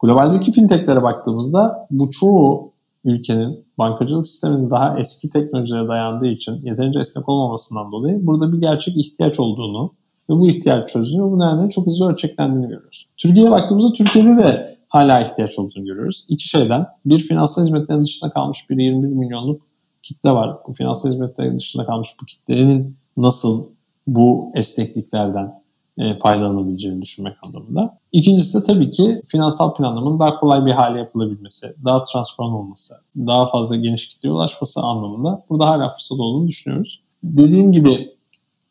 Globaldeki 0.03 0.53
fintechlere 0.53 1.03
baktığımızda 1.03 1.87
bu 1.91 2.11
çoğu 2.11 2.73
ülkenin 3.05 3.65
bankacılık 3.79 4.27
sisteminin 4.27 4.71
daha 4.71 4.99
eski 4.99 5.31
teknolojilere 5.31 5.89
dayandığı 5.89 6.27
için 6.27 6.53
yeterince 6.63 7.01
esnek 7.01 7.29
olmamasından 7.29 7.93
dolayı 7.93 8.27
burada 8.27 8.53
bir 8.53 8.61
gerçek 8.61 8.97
ihtiyaç 8.97 9.41
olduğunu 9.41 9.93
ve 10.31 10.35
bu 10.35 10.49
ihtiyaç 10.49 10.89
çözülüyor. 10.89 11.31
Bu 11.31 11.39
nedenle 11.39 11.71
çok 11.71 11.87
hızlı 11.87 12.11
ölçeklendiğini 12.11 12.69
görüyoruz. 12.69 13.07
Türkiye'ye 13.17 13.51
baktığımızda 13.51 13.93
Türkiye'de 13.93 14.37
de 14.37 14.72
hala 14.93 15.21
ihtiyaç 15.21 15.59
olduğunu 15.59 15.85
görüyoruz. 15.85 16.25
İki 16.29 16.49
şeyden 16.49 16.87
bir 17.07 17.21
finansal 17.21 17.63
hizmetlerin 17.63 18.05
dışında 18.05 18.31
kalmış 18.31 18.71
bir 18.71 18.77
21 18.77 19.09
milyonluk 19.09 19.63
kitle 20.03 20.31
var. 20.31 20.57
Bu 20.69 20.73
finansal 20.73 21.11
hizmetlerin 21.11 21.59
dışında 21.59 21.87
kalmış 21.87 22.09
bu 22.23 22.27
kitlenin 22.27 22.97
nasıl 23.17 23.65
bu 24.07 24.53
esnekliklerden 24.55 25.63
e, 25.99 26.19
faydalanabileceğini 26.19 27.03
düşünmek 27.03 27.37
anlamında. 27.43 27.99
İkincisi 28.13 28.61
de 28.61 28.65
tabii 28.65 28.91
ki 28.91 29.23
finansal 29.27 29.75
planlamanın 29.75 30.19
daha 30.19 30.41
kolay 30.41 30.67
bir 30.67 30.73
hale 30.73 30.99
yapılabilmesi, 30.99 31.67
daha 31.85 32.03
transparan 32.03 32.53
olması, 32.53 32.95
daha 33.17 33.47
fazla 33.47 33.77
geniş 33.77 34.09
kitleye 34.09 34.33
ulaşması 34.35 34.81
anlamında 34.81 35.45
burada 35.51 35.67
hala 35.67 35.91
fırsat 35.91 36.21
olduğunu 36.21 36.49
düşünüyoruz. 36.49 37.03
Dediğim 37.25 37.73
gibi 37.73 38.13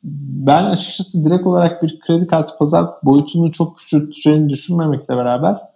ben 0.03 0.65
açıkçası 0.65 1.25
direkt 1.25 1.47
olarak 1.47 1.83
bir 1.83 1.99
kredi 1.99 2.27
kartı 2.27 2.57
pazar 2.57 2.85
boyutunu 3.03 3.51
çok 3.51 3.77
küçülteceğini 3.77 4.49
düşünmemekle 4.49 5.17
beraber 5.17 5.70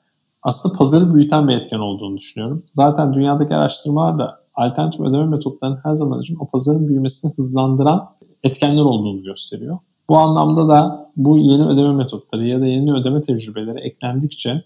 aslında 0.45 0.77
pazarı 0.77 1.13
büyüten 1.13 1.47
bir 1.47 1.53
etken 1.53 1.79
olduğunu 1.79 2.17
düşünüyorum. 2.17 2.63
Zaten 2.73 3.13
dünyadaki 3.13 3.55
araştırmalar 3.55 4.17
da 4.17 4.39
alternatif 4.53 5.01
ödeme 5.01 5.25
metotlarının 5.25 5.79
her 5.83 5.95
zaman 5.95 6.21
için 6.21 6.37
o 6.39 6.49
pazarın 6.49 6.87
büyümesini 6.87 7.33
hızlandıran 7.35 8.09
etkenler 8.43 8.81
olduğunu 8.81 9.23
gösteriyor. 9.23 9.77
Bu 10.09 10.17
anlamda 10.17 10.69
da 10.69 11.11
bu 11.15 11.37
yeni 11.37 11.65
ödeme 11.65 11.93
metotları 11.93 12.47
ya 12.47 12.61
da 12.61 12.65
yeni 12.65 12.93
ödeme 12.93 13.21
tecrübeleri 13.21 13.79
eklendikçe 13.79 14.63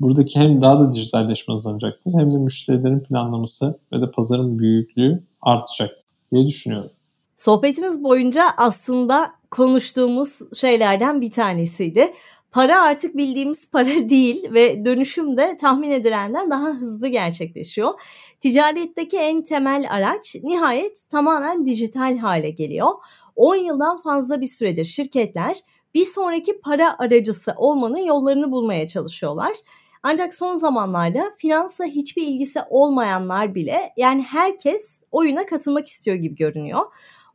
buradaki 0.00 0.40
hem 0.40 0.62
daha 0.62 0.80
da 0.80 0.92
dijitalleşme 0.92 1.54
hızlanacaktır 1.54 2.12
hem 2.12 2.32
de 2.32 2.36
müşterilerin 2.36 3.00
planlaması 3.00 3.78
ve 3.92 4.00
de 4.00 4.10
pazarın 4.10 4.58
büyüklüğü 4.58 5.24
artacaktır 5.42 6.08
diye 6.32 6.46
düşünüyorum. 6.46 6.90
Sohbetimiz 7.36 8.04
boyunca 8.04 8.44
aslında 8.56 9.30
konuştuğumuz 9.50 10.40
şeylerden 10.54 11.20
bir 11.20 11.30
tanesiydi. 11.30 12.12
Para 12.52 12.82
artık 12.82 13.16
bildiğimiz 13.16 13.70
para 13.70 13.88
değil 14.10 14.52
ve 14.54 14.84
dönüşüm 14.84 15.36
de 15.36 15.56
tahmin 15.56 15.90
edilenden 15.90 16.50
daha 16.50 16.68
hızlı 16.68 17.08
gerçekleşiyor. 17.08 18.00
Ticaretteki 18.40 19.16
en 19.16 19.42
temel 19.42 19.86
araç 19.90 20.36
nihayet 20.42 21.02
tamamen 21.10 21.66
dijital 21.66 22.18
hale 22.18 22.50
geliyor. 22.50 22.90
10 23.36 23.56
yıldan 23.56 24.02
fazla 24.02 24.40
bir 24.40 24.46
süredir 24.46 24.84
şirketler 24.84 25.56
bir 25.94 26.04
sonraki 26.04 26.60
para 26.60 26.98
aracısı 26.98 27.54
olmanın 27.56 27.98
yollarını 27.98 28.52
bulmaya 28.52 28.86
çalışıyorlar. 28.86 29.52
Ancak 30.02 30.34
son 30.34 30.56
zamanlarda 30.56 31.34
finansa 31.38 31.84
hiçbir 31.84 32.22
ilgisi 32.22 32.60
olmayanlar 32.70 33.54
bile 33.54 33.92
yani 33.96 34.22
herkes 34.22 35.02
oyuna 35.12 35.46
katılmak 35.46 35.86
istiyor 35.86 36.16
gibi 36.16 36.34
görünüyor. 36.34 36.80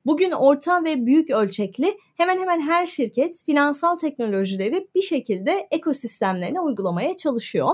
Bugün 0.06 0.32
orta 0.32 0.84
ve 0.84 1.06
büyük 1.06 1.30
ölçekli 1.30 1.98
hemen 2.18 2.40
hemen 2.40 2.62
her 2.62 2.86
şirket 2.86 3.44
finansal 3.46 3.96
teknolojileri 3.96 4.88
bir 4.96 5.02
şekilde 5.02 5.68
ekosistemlerine 5.72 6.60
uygulamaya 6.60 7.16
çalışıyor. 7.16 7.70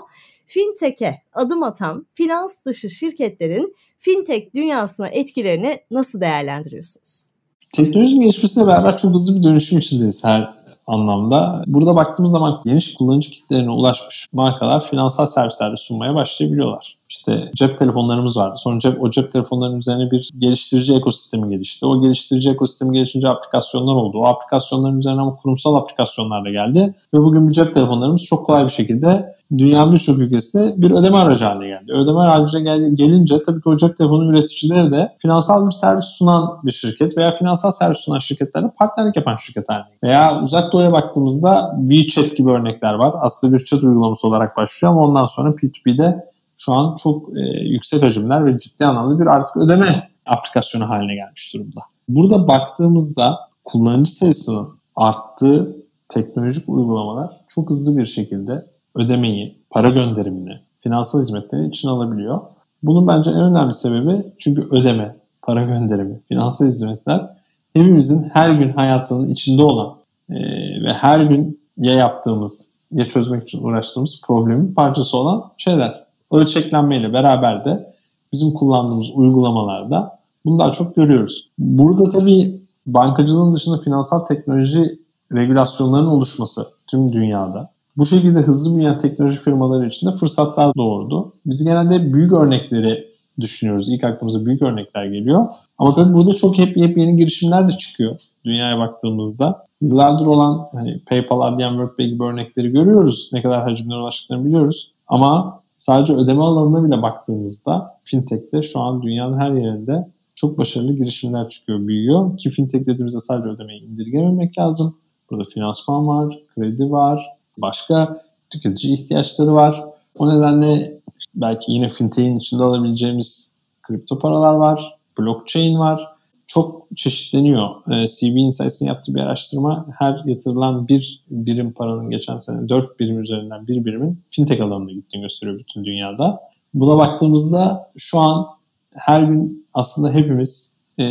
fintech'e 0.46 1.22
adım 1.34 1.64
atan 1.64 2.08
finans 2.14 2.66
dışı 2.66 2.90
şirketlerin 2.90 3.76
fintech 3.98 4.56
dünyasına 4.56 5.08
etkilerini 5.08 5.80
nasıl 5.92 6.22
değerlendiriyorsunuz? 6.22 7.32
Teknolojinin 7.74 8.22
gelişmesiyle 8.22 8.68
beraber 8.68 8.98
çok 8.98 9.14
hızlı 9.14 9.36
bir 9.36 9.44
dönüşüm 9.44 9.80
içindeyiz 9.80 10.26
her 10.26 10.54
anlamda. 10.88 11.64
Burada 11.68 11.96
baktığımız 11.96 12.32
zaman 12.32 12.62
geniş 12.66 12.94
kullanıcı 12.94 13.32
kitlerine 13.32 13.72
ulaşmış 13.72 14.28
markalar 14.34 14.86
finansal 14.86 15.28
servisler 15.28 15.76
sunmaya 15.76 16.16
başlayabiliyorlar. 16.16 16.98
İşte 17.10 17.52
cep 17.56 17.78
telefonlarımız 17.78 18.38
vardı. 18.38 18.56
Sonra 18.58 18.80
cep, 18.80 19.04
o 19.04 19.10
cep 19.10 19.32
telefonlarının 19.32 19.80
üzerine 19.80 20.12
bir 20.12 20.30
geliştirici 20.38 20.96
ekosistemi 20.96 21.50
gelişti. 21.50 21.86
O 21.86 22.02
geliştirici 22.02 22.50
ekosistemi 22.50 22.94
gelişince 22.94 23.30
aplikasyonlar 23.30 23.96
oldu. 23.96 24.18
O 24.18 24.26
aplikasyonların 24.26 25.00
üzerine 25.00 25.22
ama 25.22 25.36
kurumsal 25.36 25.76
aplikasyonlar 25.76 26.46
da 26.46 26.50
geldi. 26.50 26.96
Ve 27.14 27.20
bugün 27.20 27.48
bu 27.48 27.52
cep 27.52 27.74
telefonlarımız 27.74 28.24
çok 28.24 28.46
kolay 28.46 28.66
bir 28.66 28.72
şekilde 28.72 29.36
dünyanın 29.58 29.94
birçok 29.94 30.20
ülkesinde 30.20 30.74
bir 30.78 30.92
ödeme 30.92 31.18
aracı 31.18 31.46
haline 31.46 31.68
geldi. 31.68 31.92
Ödeme 31.92 32.20
aracı 32.20 32.60
gelince 32.94 33.44
tabii 33.44 33.62
ki 33.62 33.70
o 33.70 33.78
cep 33.78 33.98
telefonu 33.98 34.32
üreticileri 34.32 34.92
de 34.92 35.16
finansal 35.22 35.68
bir 35.68 35.72
servis 35.72 36.06
sunan 36.06 36.60
bir 36.64 36.72
şirket 36.72 37.18
veya 37.18 37.32
finansal 37.32 37.72
servis 37.72 38.00
sunan 38.00 38.20
şirketlerle 38.20 38.72
partnerlik 38.80 39.16
yapan 39.16 39.38
şirket 39.38 39.70
haline 39.70 39.86
geldi. 39.90 40.00
Veya 40.04 40.42
uzak 40.42 40.74
doğuya 40.74 40.92
baktığımızda 40.92 41.78
WeChat 41.90 42.38
gibi 42.38 42.50
örnekler 42.50 42.94
var. 42.94 43.14
Aslında 43.22 43.54
bir 43.54 43.66
chat 43.66 43.84
uygulaması 43.84 44.28
olarak 44.28 44.58
başlıyor 44.58 44.94
ama 44.94 45.02
ondan 45.02 45.28
sonra 45.28 45.50
P2P'de 45.50 46.26
şu 46.58 46.74
an 46.74 46.96
çok 46.96 47.38
e, 47.38 47.42
yüksek 47.64 48.04
hacimler 48.04 48.46
ve 48.46 48.58
ciddi 48.58 48.86
anlamda 48.86 49.20
bir 49.20 49.28
artık 49.28 49.58
ödeme 49.58 50.10
aplikasyonu 50.26 50.90
haline 50.90 51.16
gelmiş 51.16 51.54
durumda. 51.54 51.82
Burada 52.08 52.48
baktığımızda 52.48 53.40
kullanıcı 53.64 54.12
sayısının 54.12 54.70
arttığı 54.96 55.76
teknolojik 56.10 56.70
uygulamalar 56.70 57.30
çok 57.48 57.70
hızlı 57.70 57.98
bir 57.98 58.06
şekilde 58.06 58.64
ödemeyi, 58.96 59.58
para 59.70 59.90
gönderimini, 59.90 60.60
finansal 60.80 61.22
hizmetleri 61.22 61.68
içine 61.68 61.92
alabiliyor. 61.92 62.42
Bunun 62.84 63.08
bence 63.08 63.32
en 63.32 63.44
önemli 63.44 63.74
sebebi 63.74 64.24
çünkü 64.40 64.68
ödeme, 64.72 65.16
para 65.42 65.64
gönderimi, 65.64 66.20
finansal 66.28 66.66
hizmetler 66.66 67.30
hepimizin 67.74 68.30
her 68.34 68.50
gün 68.50 68.72
hayatının 68.72 69.30
içinde 69.30 69.64
olan 69.64 69.96
e, 70.30 70.36
ve 70.84 70.94
her 70.94 71.20
gün 71.20 71.62
ya 71.78 71.94
yaptığımız 71.94 72.72
ya 72.92 73.06
çözmek 73.06 73.44
için 73.44 73.64
uğraştığımız 73.64 74.22
problemin 74.28 74.74
parçası 74.74 75.18
olan 75.18 75.44
şeyler. 75.58 76.04
Ölçeklenmeyle 76.32 77.14
beraber 77.14 77.66
de 77.66 77.94
bizim 78.34 78.54
kullandığımız 78.54 79.10
uygulamalarda 79.14 80.20
bunu 80.46 80.60
daha 80.60 80.72
çok 80.74 80.96
görüyoruz. 80.96 81.50
Burada 81.60 82.10
tabii 82.10 82.62
bankacılığın 82.86 83.54
dışında 83.54 83.78
finansal 83.78 84.20
teknoloji 84.20 85.00
regülasyonlarının 85.32 86.10
oluşması 86.10 86.68
tüm 86.88 87.14
dünyada 87.14 87.70
bu 88.02 88.06
şekilde 88.06 88.40
hızlı 88.40 88.76
büyüyen 88.76 88.98
teknoloji 88.98 89.40
firmaları 89.40 89.88
için 89.88 90.08
de 90.08 90.12
fırsatlar 90.12 90.76
doğurdu. 90.78 91.34
Biz 91.46 91.64
genelde 91.64 92.14
büyük 92.14 92.34
örnekleri 92.34 93.08
düşünüyoruz. 93.40 93.90
İlk 93.90 94.04
aklımıza 94.04 94.46
büyük 94.46 94.62
örnekler 94.62 95.06
geliyor. 95.06 95.48
Ama 95.78 95.94
tabii 95.94 96.14
burada 96.14 96.34
çok 96.34 96.58
hep, 96.58 96.78
hep 96.78 96.98
yeni 96.98 97.16
girişimler 97.16 97.68
de 97.68 97.72
çıkıyor 97.72 98.20
dünyaya 98.46 98.80
baktığımızda. 98.80 99.66
Yıllardır 99.82 100.26
olan 100.26 100.68
hani 100.72 101.00
PayPal, 101.00 101.42
Adyen, 101.42 101.70
WorldPay 101.70 102.08
gibi 102.08 102.24
örnekleri 102.24 102.72
görüyoruz. 102.72 103.30
Ne 103.34 103.42
kadar 103.42 103.64
hacimlere 103.64 104.00
ulaştıklarını 104.00 104.46
biliyoruz. 104.46 104.94
Ama 105.08 105.62
sadece 105.78 106.14
ödeme 106.14 106.42
alanına 106.42 106.88
bile 106.88 107.02
baktığımızda 107.02 107.98
fintech'te 108.04 108.64
şu 108.64 108.80
an 108.80 109.02
dünyanın 109.02 109.40
her 109.40 109.52
yerinde 109.52 110.08
çok 110.36 110.58
başarılı 110.58 110.94
girişimler 110.94 111.50
çıkıyor, 111.50 111.88
büyüyor. 111.88 112.38
Ki 112.38 112.50
fintech 112.50 112.86
dediğimizde 112.86 113.22
sadece 113.22 113.50
ödemeyi 113.50 113.82
indirgememek 113.82 114.58
lazım. 114.58 114.96
Burada 115.32 115.44
finansman 115.44 116.08
var, 116.08 116.40
kredi 116.56 116.92
var, 116.92 117.41
başka 117.62 118.22
tüketici 118.50 118.94
ihtiyaçları 118.94 119.54
var. 119.54 119.84
O 120.18 120.36
nedenle 120.36 121.02
belki 121.36 121.72
yine 121.72 121.90
fintech'in 121.90 122.40
içinde 122.40 122.64
alabileceğimiz 122.64 123.52
kripto 123.84 124.20
paralar 124.20 124.54
var, 124.54 124.98
blockchain 125.20 125.80
var. 125.80 126.08
Çok 126.48 126.88
çeşitleniyor. 126.96 127.70
Ee, 127.92 128.08
CB 128.08 128.36
Insights'in 128.36 128.86
yaptığı 128.86 129.16
bir 129.16 129.20
araştırma 129.20 129.86
her 130.00 130.22
yatırılan 130.26 130.88
bir 130.88 131.24
birim 131.30 131.74
paranın 131.74 132.10
geçen 132.10 132.38
sene 132.38 132.70
4 132.70 133.00
birim 133.00 133.20
üzerinden 133.20 133.68
bir 133.68 133.86
birimin 133.86 134.20
fintech 134.32 134.62
alanına 134.62 134.92
gittiğini 134.92 135.22
gösteriyor 135.22 135.60
bütün 135.60 135.86
dünyada. 135.86 136.42
Buna 136.74 136.98
baktığımızda 136.98 137.90
şu 137.98 138.20
an 138.20 138.48
her 138.94 139.24
gün 139.24 139.68
aslında 139.74 140.12
hepimiz 140.12 140.74
e, 141.00 141.04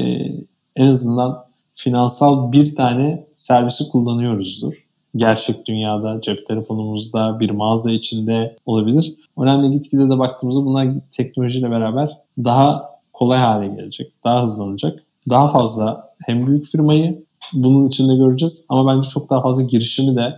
en 0.77 0.87
azından 0.87 1.45
finansal 1.75 2.53
bir 2.53 2.75
tane 2.75 3.27
servisi 3.37 3.89
kullanıyoruzdur 3.89 4.90
gerçek 5.17 5.67
dünyada, 5.67 6.21
cep 6.21 6.47
telefonumuzda, 6.47 7.41
bir 7.41 7.51
mağaza 7.51 7.91
içinde 7.91 8.57
olabilir. 8.67 9.15
Nedenle 9.39 9.69
gitgide 9.69 10.11
de 10.11 10.19
baktığımızda 10.19 10.65
bunlar 10.65 10.89
teknolojiyle 11.13 11.71
beraber 11.71 12.19
daha 12.39 12.91
kolay 13.13 13.39
hale 13.39 13.69
gelecek, 13.69 14.13
daha 14.25 14.43
hızlanacak. 14.43 15.03
Daha 15.29 15.49
fazla 15.49 16.15
hem 16.27 16.47
büyük 16.47 16.67
firmayı 16.67 17.25
bunun 17.53 17.89
içinde 17.89 18.17
göreceğiz 18.17 18.65
ama 18.69 18.97
bence 18.97 19.09
çok 19.09 19.31
daha 19.31 19.43
fazla 19.43 19.63
girişimi 19.63 20.17
de 20.17 20.37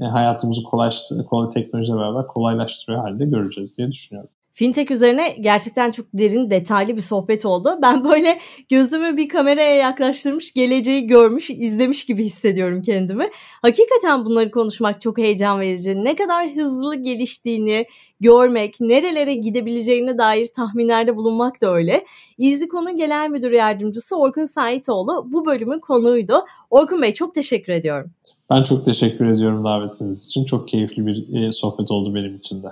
e, 0.00 0.04
hayatımızı 0.04 0.62
kolay, 0.62 0.90
kolay 1.28 1.50
teknolojiyle 1.50 1.98
beraber 1.98 2.26
kolaylaştırıyor 2.26 3.02
halde 3.02 3.24
göreceğiz 3.24 3.78
diye 3.78 3.92
düşünüyorum. 3.92 4.30
Fintech 4.56 4.90
üzerine 4.90 5.36
gerçekten 5.40 5.90
çok 5.90 6.06
derin, 6.14 6.50
detaylı 6.50 6.96
bir 6.96 7.00
sohbet 7.00 7.46
oldu. 7.46 7.78
Ben 7.82 8.04
böyle 8.04 8.38
gözümü 8.68 9.16
bir 9.16 9.28
kameraya 9.28 9.74
yaklaştırmış, 9.74 10.54
geleceği 10.54 11.06
görmüş, 11.06 11.50
izlemiş 11.50 12.06
gibi 12.06 12.24
hissediyorum 12.24 12.82
kendimi. 12.82 13.28
Hakikaten 13.62 14.24
bunları 14.24 14.50
konuşmak 14.50 15.00
çok 15.00 15.18
heyecan 15.18 15.60
verici. 15.60 16.04
Ne 16.04 16.16
kadar 16.16 16.54
hızlı 16.54 16.96
geliştiğini 16.96 17.86
görmek, 18.20 18.80
nerelere 18.80 19.34
gidebileceğine 19.34 20.18
dair 20.18 20.46
tahminlerde 20.46 21.16
bulunmak 21.16 21.60
da 21.60 21.74
öyle. 21.74 22.04
İzlikon'un 22.38 22.96
genel 22.96 23.30
müdür 23.30 23.50
yardımcısı 23.50 24.16
Orkun 24.16 24.44
Saitoğlu 24.44 25.26
bu 25.32 25.46
bölümün 25.46 25.78
konuğuydu. 25.78 26.44
Orkun 26.70 27.02
Bey 27.02 27.14
çok 27.14 27.34
teşekkür 27.34 27.72
ediyorum. 27.72 28.10
Ben 28.50 28.62
çok 28.62 28.84
teşekkür 28.84 29.26
ediyorum 29.26 29.64
davetiniz 29.64 30.26
için. 30.26 30.44
Çok 30.44 30.68
keyifli 30.68 31.06
bir 31.06 31.42
e, 31.42 31.52
sohbet 31.52 31.90
oldu 31.90 32.14
benim 32.14 32.36
için 32.36 32.62
de. 32.62 32.68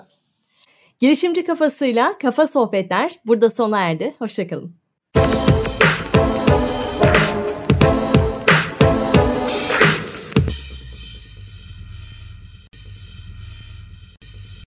Girişimci 1.03 1.44
kafasıyla 1.44 2.18
kafa 2.18 2.46
sohbetler 2.46 3.12
burada 3.26 3.50
sona 3.50 3.78
erdi. 3.80 4.14
Hoşçakalın. 4.18 4.74